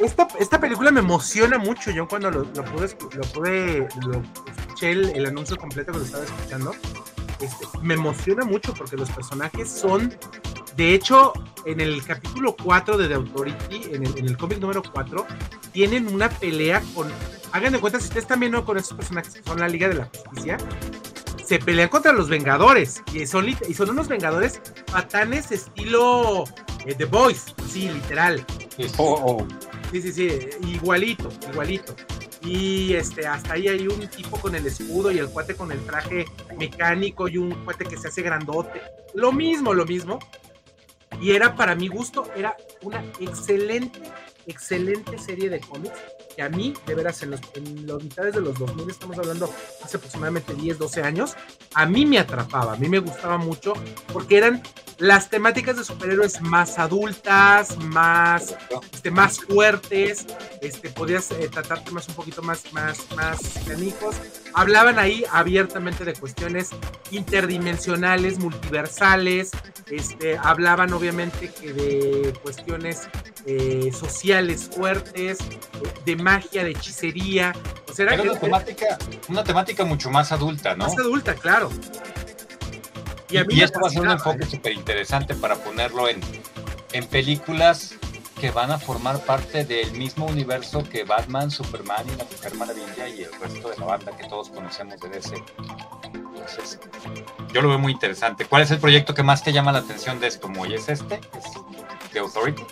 [0.00, 1.90] esta, película me emociona mucho.
[1.90, 4.22] Yo cuando lo, pude, lo pude, lo
[4.58, 6.74] escuché el, anuncio completo que lo estaba escuchando,
[7.40, 10.14] este, me emociona mucho porque los personajes son,
[10.76, 11.32] de hecho,
[11.64, 15.26] en el capítulo 4 de The Authority, en el, en el cómic número 4,
[15.72, 17.10] tienen una pelea con,
[17.52, 19.94] hagan de cuenta si ustedes están viendo con esos personajes que son la Liga de
[19.94, 20.58] la Justicia,
[21.46, 26.44] se pelean contra los Vengadores y son, y son unos Vengadores patanes estilo
[26.86, 28.44] eh, The Boys, sí, literal.
[28.98, 29.48] Oh, oh.
[29.90, 30.28] Sí, sí, sí,
[30.66, 31.94] igualito, igualito.
[32.42, 35.82] Y este, hasta ahí hay un tipo con el escudo y el cuate con el
[35.84, 36.26] traje
[36.58, 38.82] mecánico y un cuate que se hace grandote.
[39.14, 40.18] Lo mismo, lo mismo.
[41.20, 44.00] Y era para mi gusto, era una excelente,
[44.46, 45.98] excelente serie de cómics
[46.34, 49.52] que a mí, de veras, en los, en los mitades de los 2000, estamos hablando
[49.82, 51.36] hace aproximadamente 10, 12 años,
[51.74, 53.74] a mí me atrapaba, a mí me gustaba mucho,
[54.12, 54.62] porque eran
[54.98, 58.56] las temáticas de superhéroes más adultas, más,
[58.92, 60.26] este, más fuertes,
[60.60, 64.16] este, podías eh, tratar temas un poquito más, más, más canijos.
[64.52, 66.70] Hablaban ahí abiertamente de cuestiones
[67.10, 69.50] interdimensionales, multiversales,
[69.90, 73.08] este, hablaban obviamente que de cuestiones
[73.46, 74.33] eh, sociales
[74.70, 75.38] fuertes,
[76.04, 77.52] de magia, de hechicería.
[77.88, 80.84] O sea, era una, temática, una temática mucho más adulta, ¿no?
[80.84, 81.70] Más adulta, claro.
[83.30, 86.20] Y, esto va a ser un enfoque súper interesante para ponerlo en,
[86.92, 87.94] en películas
[88.40, 93.08] que van a formar parte del mismo universo que Batman, Superman y la Mujer Maravilla
[93.08, 95.42] y el resto de la banda que todos conocemos de DC.
[96.12, 96.78] Entonces,
[97.52, 98.44] yo lo veo muy interesante.
[98.44, 100.74] ¿Cuál es el proyecto que más te llama la atención de esto, Moy?
[100.74, 101.14] ¿Es este?
[101.14, 101.44] ¿Es
[102.12, 102.64] The Authority?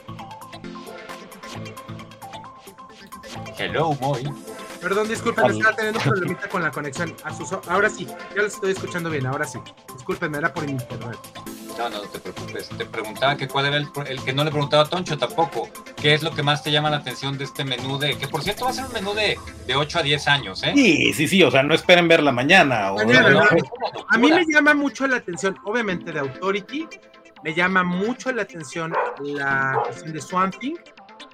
[3.62, 4.24] Hello, Moy.
[4.80, 7.14] Perdón, disculpen, estaba teniendo un problemita con la conexión.
[7.68, 9.60] Ahora sí, ya los estoy escuchando bien, ahora sí.
[9.94, 11.16] Disculpen, era por internet.
[11.78, 12.68] No, no, te preocupes.
[12.70, 15.68] Te preguntaba que cuál era el, que no le preguntaba a Toncho tampoco.
[15.96, 18.42] ¿Qué es lo que más te llama la atención de este menú de, que por
[18.42, 20.72] cierto va a ser un menú de, de 8 a 10 años, ¿eh?
[20.74, 22.92] Sí, sí, sí, o sea, no esperen verla mañana.
[22.92, 23.48] O mañana
[24.08, 26.88] a mí me llama mucho la atención, obviamente, de Authority.
[27.44, 30.76] Me llama mucho la atención la cuestión de Swamp Thing,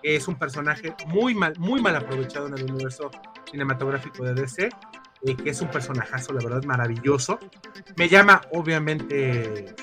[0.02, 3.10] que es un personaje muy mal, muy mal aprovechado en el universo
[3.50, 4.70] cinematográfico de DC,
[5.22, 7.38] eh, que es un personajazo, la verdad, maravilloso.
[7.96, 9.74] Me llama, obviamente,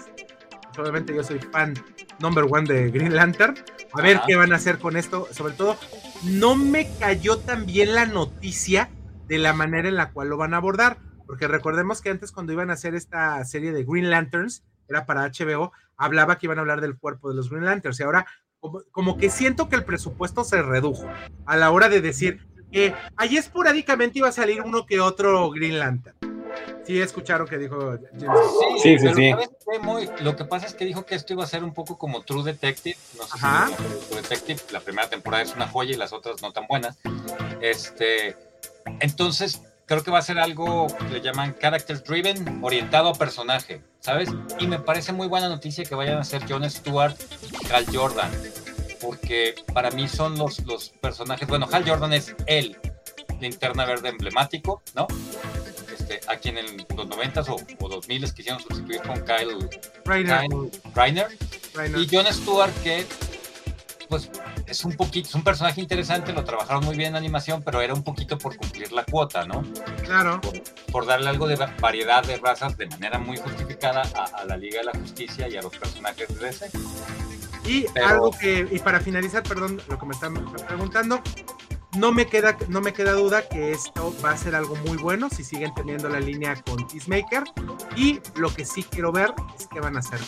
[0.64, 1.74] pues, obviamente yo soy fan
[2.20, 3.56] number one de Green Lantern.
[3.94, 5.28] A ver qué van a hacer con esto.
[5.32, 5.78] Sobre todo,
[6.24, 8.90] no me cayó tan bien la noticia
[9.28, 10.98] de la manera en la cual lo van a abordar.
[11.26, 15.26] Porque recordemos que antes cuando iban a hacer esta serie de Green Lanterns, era para
[15.28, 18.00] HBO, hablaba que iban a hablar del cuerpo de los Green Lanterns.
[18.00, 18.26] Y ahora
[18.66, 21.08] como, como que siento que el presupuesto se redujo
[21.46, 22.40] a la hora de decir,
[22.72, 26.16] eh, ahí esporádicamente iba a salir uno que otro Green Lantern.
[26.86, 27.98] Sí, escucharon que dijo
[28.82, 29.32] Sí, sí, sí.
[30.22, 32.44] lo que pasa es que dijo que esto iba a ser un poco como True
[32.44, 32.98] Detective.
[33.18, 33.68] No sé Ajá.
[33.68, 34.62] si True Detective.
[34.72, 36.98] La primera temporada es una joya y las otras no tan buenas.
[37.62, 38.38] Este,
[39.00, 43.82] entonces, creo que va a ser algo que le llaman character driven, orientado a personaje,
[44.06, 44.30] ¿sabes?
[44.60, 48.32] Y me parece muy buena noticia que vayan a ser John Stewart y Hal Jordan
[49.02, 52.78] porque para mí son los, los personajes, bueno, Hal Jordan es el
[53.40, 55.08] linterna verde emblemático, ¿no?
[55.92, 59.70] Este, a quien en los 90s o, o 2000 quisieron sustituir con Kyle
[60.06, 61.28] Reiner.
[61.98, 63.06] y John Stewart que
[64.08, 64.30] pues
[64.68, 67.94] es un poquito, es un personaje interesante, lo trabajaron muy bien en animación, pero era
[67.94, 69.64] un poquito por cumplir la cuota, ¿no?
[70.04, 70.42] Claro.
[70.92, 74.80] Por, darle algo de variedad de razas de manera muy justificada a, a, la Liga
[74.80, 76.70] de la Justicia y a los personajes de DC.
[77.68, 80.34] Y algo que, y para finalizar, perdón, lo que me están
[80.68, 81.22] preguntando,
[81.98, 85.30] no me queda, no me queda duda que esto va a ser algo muy bueno
[85.30, 87.44] si siguen teniendo la línea con Peacemaker.
[87.96, 90.20] Y lo que sí quiero ver es qué van a hacer.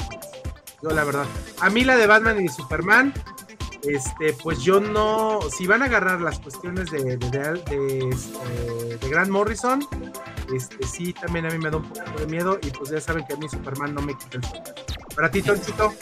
[0.82, 1.26] Yo la verdad,
[1.60, 3.14] a mí la de Batman y Superman,
[3.90, 9.30] este, pues yo no, si van a agarrar las cuestiones de, de, de, este, Grant
[9.30, 9.86] Morrison,
[10.54, 13.26] este, sí, también a mí me da un poco de miedo y pues ya saben
[13.26, 14.64] que a mí Superman no me quita el sueño.
[15.16, 15.94] Para ti, Tonchito.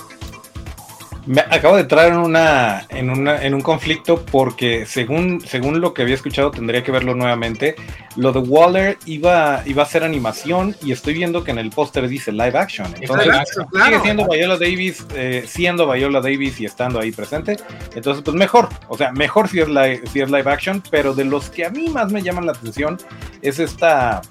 [1.26, 5.94] Me acabo de entrar en una, en una en un conflicto porque según, según lo
[5.94, 7.76] que había escuchado tendría que verlo nuevamente.
[8.16, 12.08] Lo de Waller iba, iba a ser animación y estoy viendo que en el póster
[12.08, 12.94] dice live action.
[13.00, 13.34] Entonces
[13.74, 17.58] sigue siendo Viola Davis, eh, siendo Viola Davis y estando ahí presente.
[17.96, 21.26] Entonces, pues mejor, o sea, mejor si es, live, si es live action, pero de
[21.26, 22.98] los que a mí más me llaman la atención
[23.42, 24.22] es esta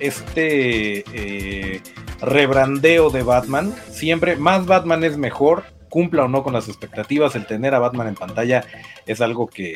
[0.00, 1.80] este eh,
[2.20, 3.72] rebrandeo de Batman.
[3.90, 8.08] Siempre más Batman es mejor cumpla o no con las expectativas, el tener a Batman
[8.08, 8.64] en pantalla
[9.04, 9.74] es algo que,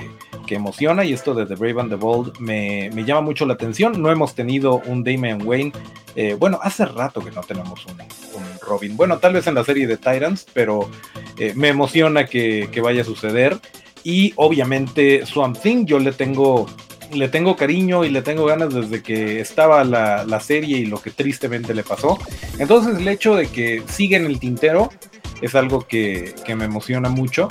[0.49, 4.01] emociona y esto de The Brave and the Bold me, llama mucho la atención.
[4.01, 5.73] No hemos tenido un Damian Wayne,
[6.15, 7.99] eh, bueno, hace rato que no tenemos un,
[8.63, 10.89] Robin, bueno, tal vez en la serie de Titans, pero
[11.39, 13.59] eh, me emociona que, vaya a suceder.
[14.05, 16.67] Y obviamente Swamp Thing, yo le tengo
[17.13, 21.01] le tengo cariño y le tengo ganas desde que estaba la, la, serie y lo
[21.01, 22.19] que tristemente le pasó.
[22.59, 24.91] Entonces el hecho de que siga en el tintero
[25.41, 27.49] es algo que, me emociona mucho.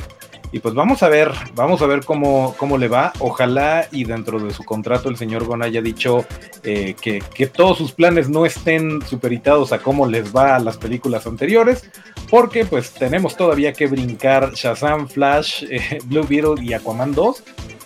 [0.52, 3.12] Y pues vamos a ver, vamos a ver cómo, cómo le va.
[3.20, 6.26] Ojalá y dentro de su contrato el señor Gon haya dicho
[6.64, 11.26] eh, que, todos sus planes no estén superitados a cómo les va a las películas
[11.26, 11.90] anteriores,
[12.30, 17.44] porque pues tenemos todavía que brincar Shazam, Flash, eh, Blue Beetle y Aquaman 2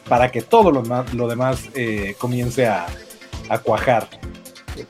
[0.10, 2.88] para que todo lo, demás eh, comience a
[3.64, 4.10] cuajar.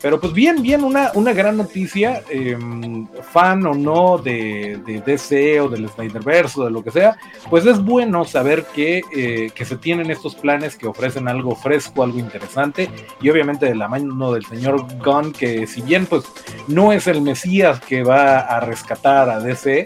[0.01, 5.61] Pero pues bien, bien, una, una gran noticia, em, fan o no de, de, DC
[5.61, 7.17] o del Snyderverse o de lo que sea,
[7.49, 12.03] pues es bueno saber que, eh, que se tienen estos planes que ofrecen algo fresco,
[12.03, 12.89] algo interesante,
[13.21, 16.25] y obviamente de la mano del señor Gunn, que si bien pues
[16.67, 19.85] no es el Mesías que va a rescatar a DC,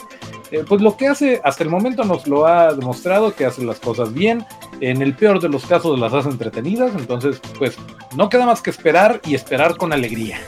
[0.52, 3.80] eh, pues lo que hace hasta el momento nos lo ha demostrado que hace las
[3.80, 4.46] cosas bien,
[4.82, 7.78] en el peor de los casos las hace entretenidas, entonces pues
[8.16, 10.40] no queda más que esperar y esperar con alegría.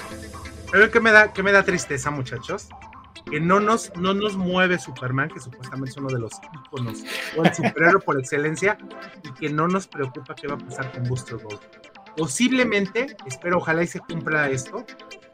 [0.72, 2.68] Pero que me da, que me da tristeza, muchachos,
[3.30, 6.34] que no nos, no nos mueve Superman, que supuestamente es uno de los
[6.66, 7.04] íconos
[7.38, 8.78] o el superhéroe por excelencia,
[9.24, 11.60] y que no nos preocupa qué va a pasar con Booster Gold.
[12.18, 14.86] Posiblemente, espero, ojalá y se cumpla esto,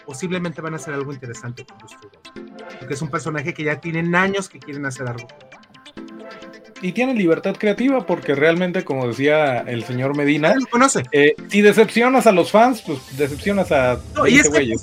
[0.06, 2.49] posiblemente van a hacer algo interesante con Booster Gold.
[2.80, 5.28] Porque es un personaje que ya tienen años que quieren hacer algo.
[6.82, 11.04] Y tiene libertad creativa porque realmente, como decía el señor Medina, lo conoce.
[11.12, 14.00] Eh, si decepcionas a los fans, pues decepcionas a...
[14.16, 14.74] No, y es que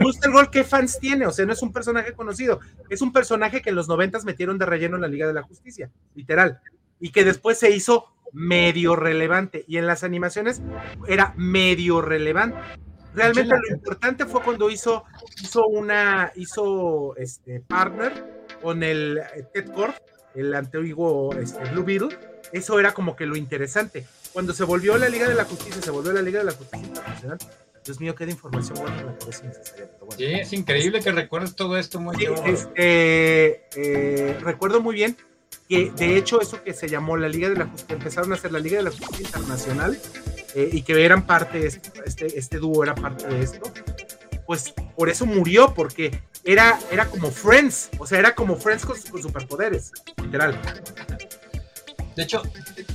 [0.00, 1.24] Booster Gold, ¿qué fans tiene?
[1.26, 2.58] O sea, no es un personaje conocido,
[2.90, 5.42] es un personaje que en los noventas metieron de relleno en la Liga de la
[5.42, 6.58] Justicia, literal,
[6.98, 10.60] y que después se hizo medio relevante, y en las animaciones
[11.06, 12.58] era medio relevante
[13.16, 15.04] Realmente lo importante fue cuando hizo,
[15.42, 19.94] hizo una, hizo este partner con el eh, Ted Kord,
[20.34, 22.16] el antiguo este, Blue Beetle.
[22.52, 24.06] Eso era como que lo interesante.
[24.34, 26.86] Cuando se volvió la Liga de la Justicia, se volvió la Liga de la Justicia
[26.86, 27.38] Internacional.
[27.86, 29.88] Dios mío, qué de información buena en la cabeza necesaria.
[30.16, 32.34] Sí, es increíble que recuerdes todo esto muy bien.
[32.44, 35.16] Este, eh, recuerdo muy bien
[35.68, 38.52] que de hecho eso que se llamó la Liga de la Justicia, empezaron a hacer
[38.52, 39.98] la Liga de la Justicia Internacional,
[40.56, 43.70] eh, y que eran parte, este, este dúo era parte de esto,
[44.46, 48.96] pues por eso murió, porque era, era como Friends, o sea, era como Friends con,
[48.96, 49.92] superpoderes,
[50.22, 50.58] literal.
[52.16, 52.42] De hecho,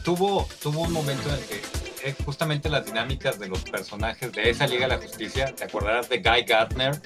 [0.04, 1.62] tuvo, tuvo un momento en el que
[2.04, 6.10] eh, justamente las dinámicas de los personajes de esa Liga de la Justicia, te acordarás
[6.10, 7.00] de Guy Gardner,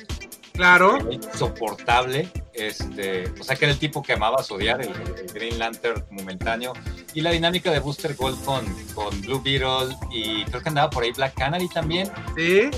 [0.55, 0.97] Claro.
[1.11, 2.29] Insoportable.
[2.55, 4.93] Este, o sea, que era el tipo que amaba odiar, el,
[5.33, 6.73] Green Lantern momentáneo.
[7.13, 11.03] Y la dinámica de Booster Gold con, con Blue Beetle y creo que andaba por
[11.03, 12.09] ahí Black Canary también.
[12.35, 12.69] Sí.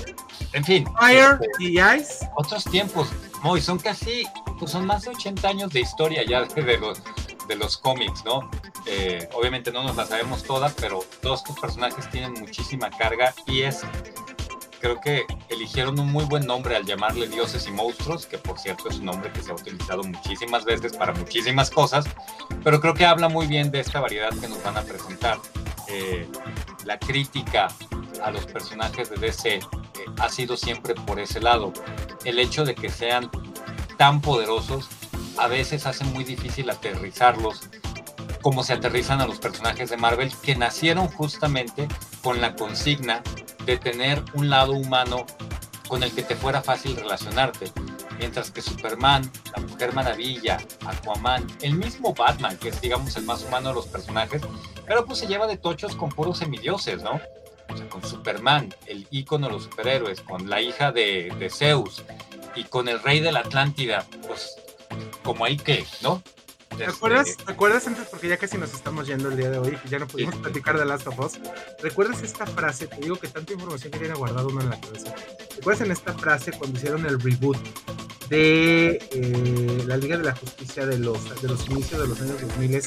[0.52, 0.86] En fin.
[0.98, 2.28] Fire este, y Ice.
[2.36, 3.08] Otros tiempos.
[3.42, 4.26] Muy, son casi,
[4.58, 7.00] pues son más de 80 años de historia ya de los,
[7.46, 8.50] de los cómics, ¿no?
[8.86, 13.62] Eh, obviamente no nos la sabemos todas, pero todos estos personajes tienen muchísima carga y
[13.62, 13.82] es
[14.80, 18.88] creo que eligieron un muy buen nombre al llamarle dioses y monstruos, que por cierto
[18.88, 22.04] es un nombre que se ha utilizado muchísimas veces para muchísimas cosas,
[22.64, 25.38] pero creo que habla muy bien de esta variedad que nos van a presentar.
[25.88, 26.28] Eh,
[26.84, 27.68] la crítica
[28.22, 29.62] a los personajes de DC eh,
[30.18, 31.72] ha sido siempre por ese lado.
[32.24, 33.30] El hecho de que sean
[33.96, 34.88] tan poderosos
[35.38, 37.68] a veces hace muy difícil aterrizarlos
[38.42, 41.88] como se aterrizan a los personajes de Marvel que nacieron justamente
[42.22, 43.22] con la consigna
[43.72, 45.26] de tener un lado humano
[45.88, 47.70] con el que te fuera fácil relacionarte.
[48.18, 53.44] Mientras que Superman, la Mujer Maravilla, Aquaman, el mismo Batman, que es digamos el más
[53.44, 54.42] humano de los personajes,
[54.86, 57.20] pero pues se lleva de tochos con puros semidioses, ¿no?
[57.68, 62.02] O sea, con Superman, el ícono de los superhéroes, con la hija de, Zeus
[62.56, 64.56] y con el rey de la Atlántida, pues
[65.22, 66.22] como ahí que, ¿no?
[66.78, 68.06] ¿Te acuerdas, ¿Te acuerdas antes?
[68.06, 70.78] Porque ya casi nos estamos yendo el día de hoy y ya no pudimos platicar
[70.78, 71.40] de Last of Us.
[71.82, 72.86] ¿Recuerdas esta frase?
[72.86, 75.12] Te digo que tanta información que tiene guardado uno en la cabeza.
[75.56, 77.58] ¿Recuerdas en esta frase cuando hicieron el reboot
[78.28, 82.40] de eh, la Liga de la Justicia de los, de los inicios de los años
[82.40, 82.82] 2000,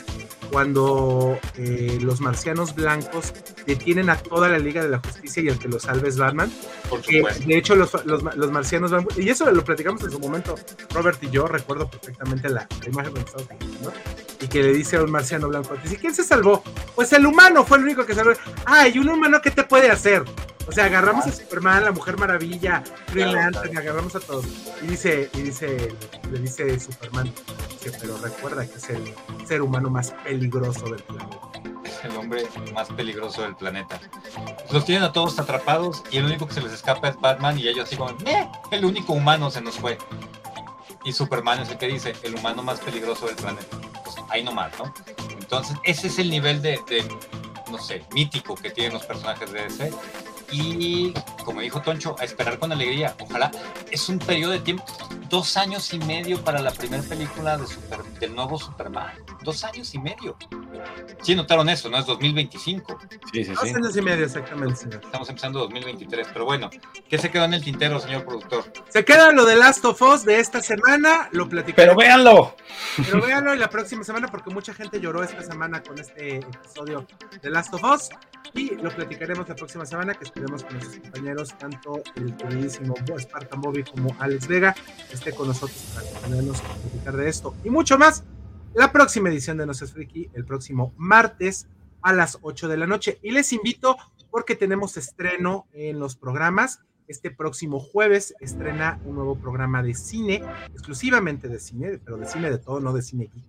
[0.51, 3.33] cuando eh, los marcianos blancos
[3.65, 6.51] detienen a toda la Liga de la Justicia y el que lo salve es Batman.
[6.89, 8.91] Porque, de hecho, los, los, los, marcianos.
[9.17, 10.55] Y eso lo platicamos en su momento,
[10.93, 13.93] Robert y yo, recuerdo perfectamente la, imagen de Estados Unidos,
[14.41, 16.63] Y que le dice a un marciano blanco: dice, ¿quién se salvó?
[16.95, 18.33] Pues el humano fue el único que salvó.
[18.65, 20.23] ¡Ay, un humano qué te puede hacer?
[20.71, 24.45] O sea, agarramos a Superman, la Mujer Maravilla, Green Lantern, agarramos a todos.
[24.81, 25.93] Y dice, y dice,
[26.31, 27.29] le dice Superman,
[27.99, 29.13] pero recuerda que es el
[29.45, 31.39] ser humano más peligroso del planeta.
[31.83, 33.99] Es el hombre más peligroso del planeta.
[34.71, 37.67] Los tienen a todos atrapados y el único que se les escapa es Batman y
[37.67, 38.47] ellos así como, ¡eh!
[38.71, 39.97] El único humano se nos fue.
[41.03, 43.77] Y Superman es el que dice, el humano más peligroso del planeta.
[44.05, 44.93] Pues ahí nomás, ¿no?
[45.37, 47.05] Entonces, ese es el nivel de, de
[47.69, 49.91] no sé, mítico que tienen los personajes de DC
[50.51, 53.15] y como dijo Toncho, a esperar con alegría.
[53.19, 53.51] Ojalá
[53.89, 54.85] es un periodo de tiempo,
[55.29, 59.11] dos años y medio para la primera película de super, del nuevo Superman.
[59.43, 60.37] Dos años y medio.
[61.21, 61.97] Sí, notaron eso, ¿no?
[61.99, 62.99] Es 2025.
[63.31, 63.75] Sí, sí, Dos sí.
[63.75, 65.01] años y medio, exactamente, señor.
[65.03, 66.69] Estamos empezando 2023, pero bueno,
[67.07, 68.63] ¿qué se quedó en el tintero, señor productor?
[68.89, 71.97] Se queda lo de Last of Us de esta semana, lo Pero platicaremos.
[71.97, 72.55] véanlo.
[72.97, 77.05] Pero véanlo y la próxima semana, porque mucha gente lloró esta semana con este episodio
[77.41, 78.09] de Last of Us.
[78.53, 83.61] Y lo platicaremos la próxima semana, que esperemos que nuestros compañeros, tanto el queridísimo Spartan
[83.61, 84.75] Bobby como Alex Vega,
[85.11, 88.23] esté con nosotros para acompañarnos a platicar de esto y mucho más.
[88.73, 91.67] La próxima edición de No Seas Friki, el próximo martes
[92.01, 93.19] a las 8 de la noche.
[93.21, 93.97] Y les invito
[94.29, 96.79] porque tenemos estreno en los programas.
[97.09, 100.41] Este próximo jueves estrena un nuevo programa de cine,
[100.71, 103.43] exclusivamente de cine, pero de cine de todo, no de cine geek,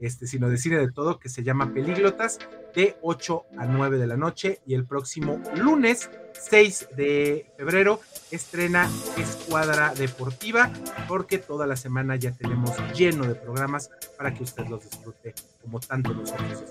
[0.00, 2.38] este, sino de cine de todo, que se llama Pelíglotas,
[2.74, 4.60] de 8 a 9 de la noche.
[4.66, 10.70] Y el próximo lunes, 6 de febrero, estrena Escuadra Deportiva,
[11.08, 15.80] porque toda la semana ya tenemos lleno de programas para que usted los disfrute como
[15.80, 16.64] tanto nosotros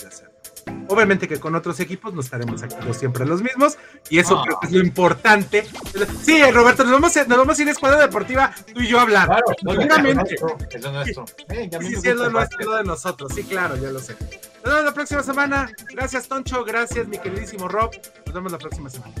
[0.00, 0.31] de hacer.
[0.88, 3.78] Obviamente que con otros equipos no estaremos activos siempre los mismos,
[4.10, 4.42] y eso Ah.
[4.44, 5.66] creo que es lo importante.
[6.22, 8.98] Sí, Roberto, nos vamos a, nos vamos a ir a Escuadra Deportiva, tú y yo
[8.98, 9.28] a hablar.
[9.58, 10.34] Seguramente.
[10.70, 11.24] Es lo nuestro.
[11.48, 13.32] Eh, Sí, sí, es lo nuestro, es lo de nosotros.
[13.34, 14.14] Sí, claro, ya lo sé.
[14.64, 15.70] Nos vemos la próxima semana.
[15.90, 16.64] Gracias, Toncho.
[16.64, 17.90] Gracias, mi queridísimo Rob.
[18.26, 19.12] Nos vemos la próxima semana.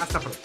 [0.00, 0.38] Hasta pronto.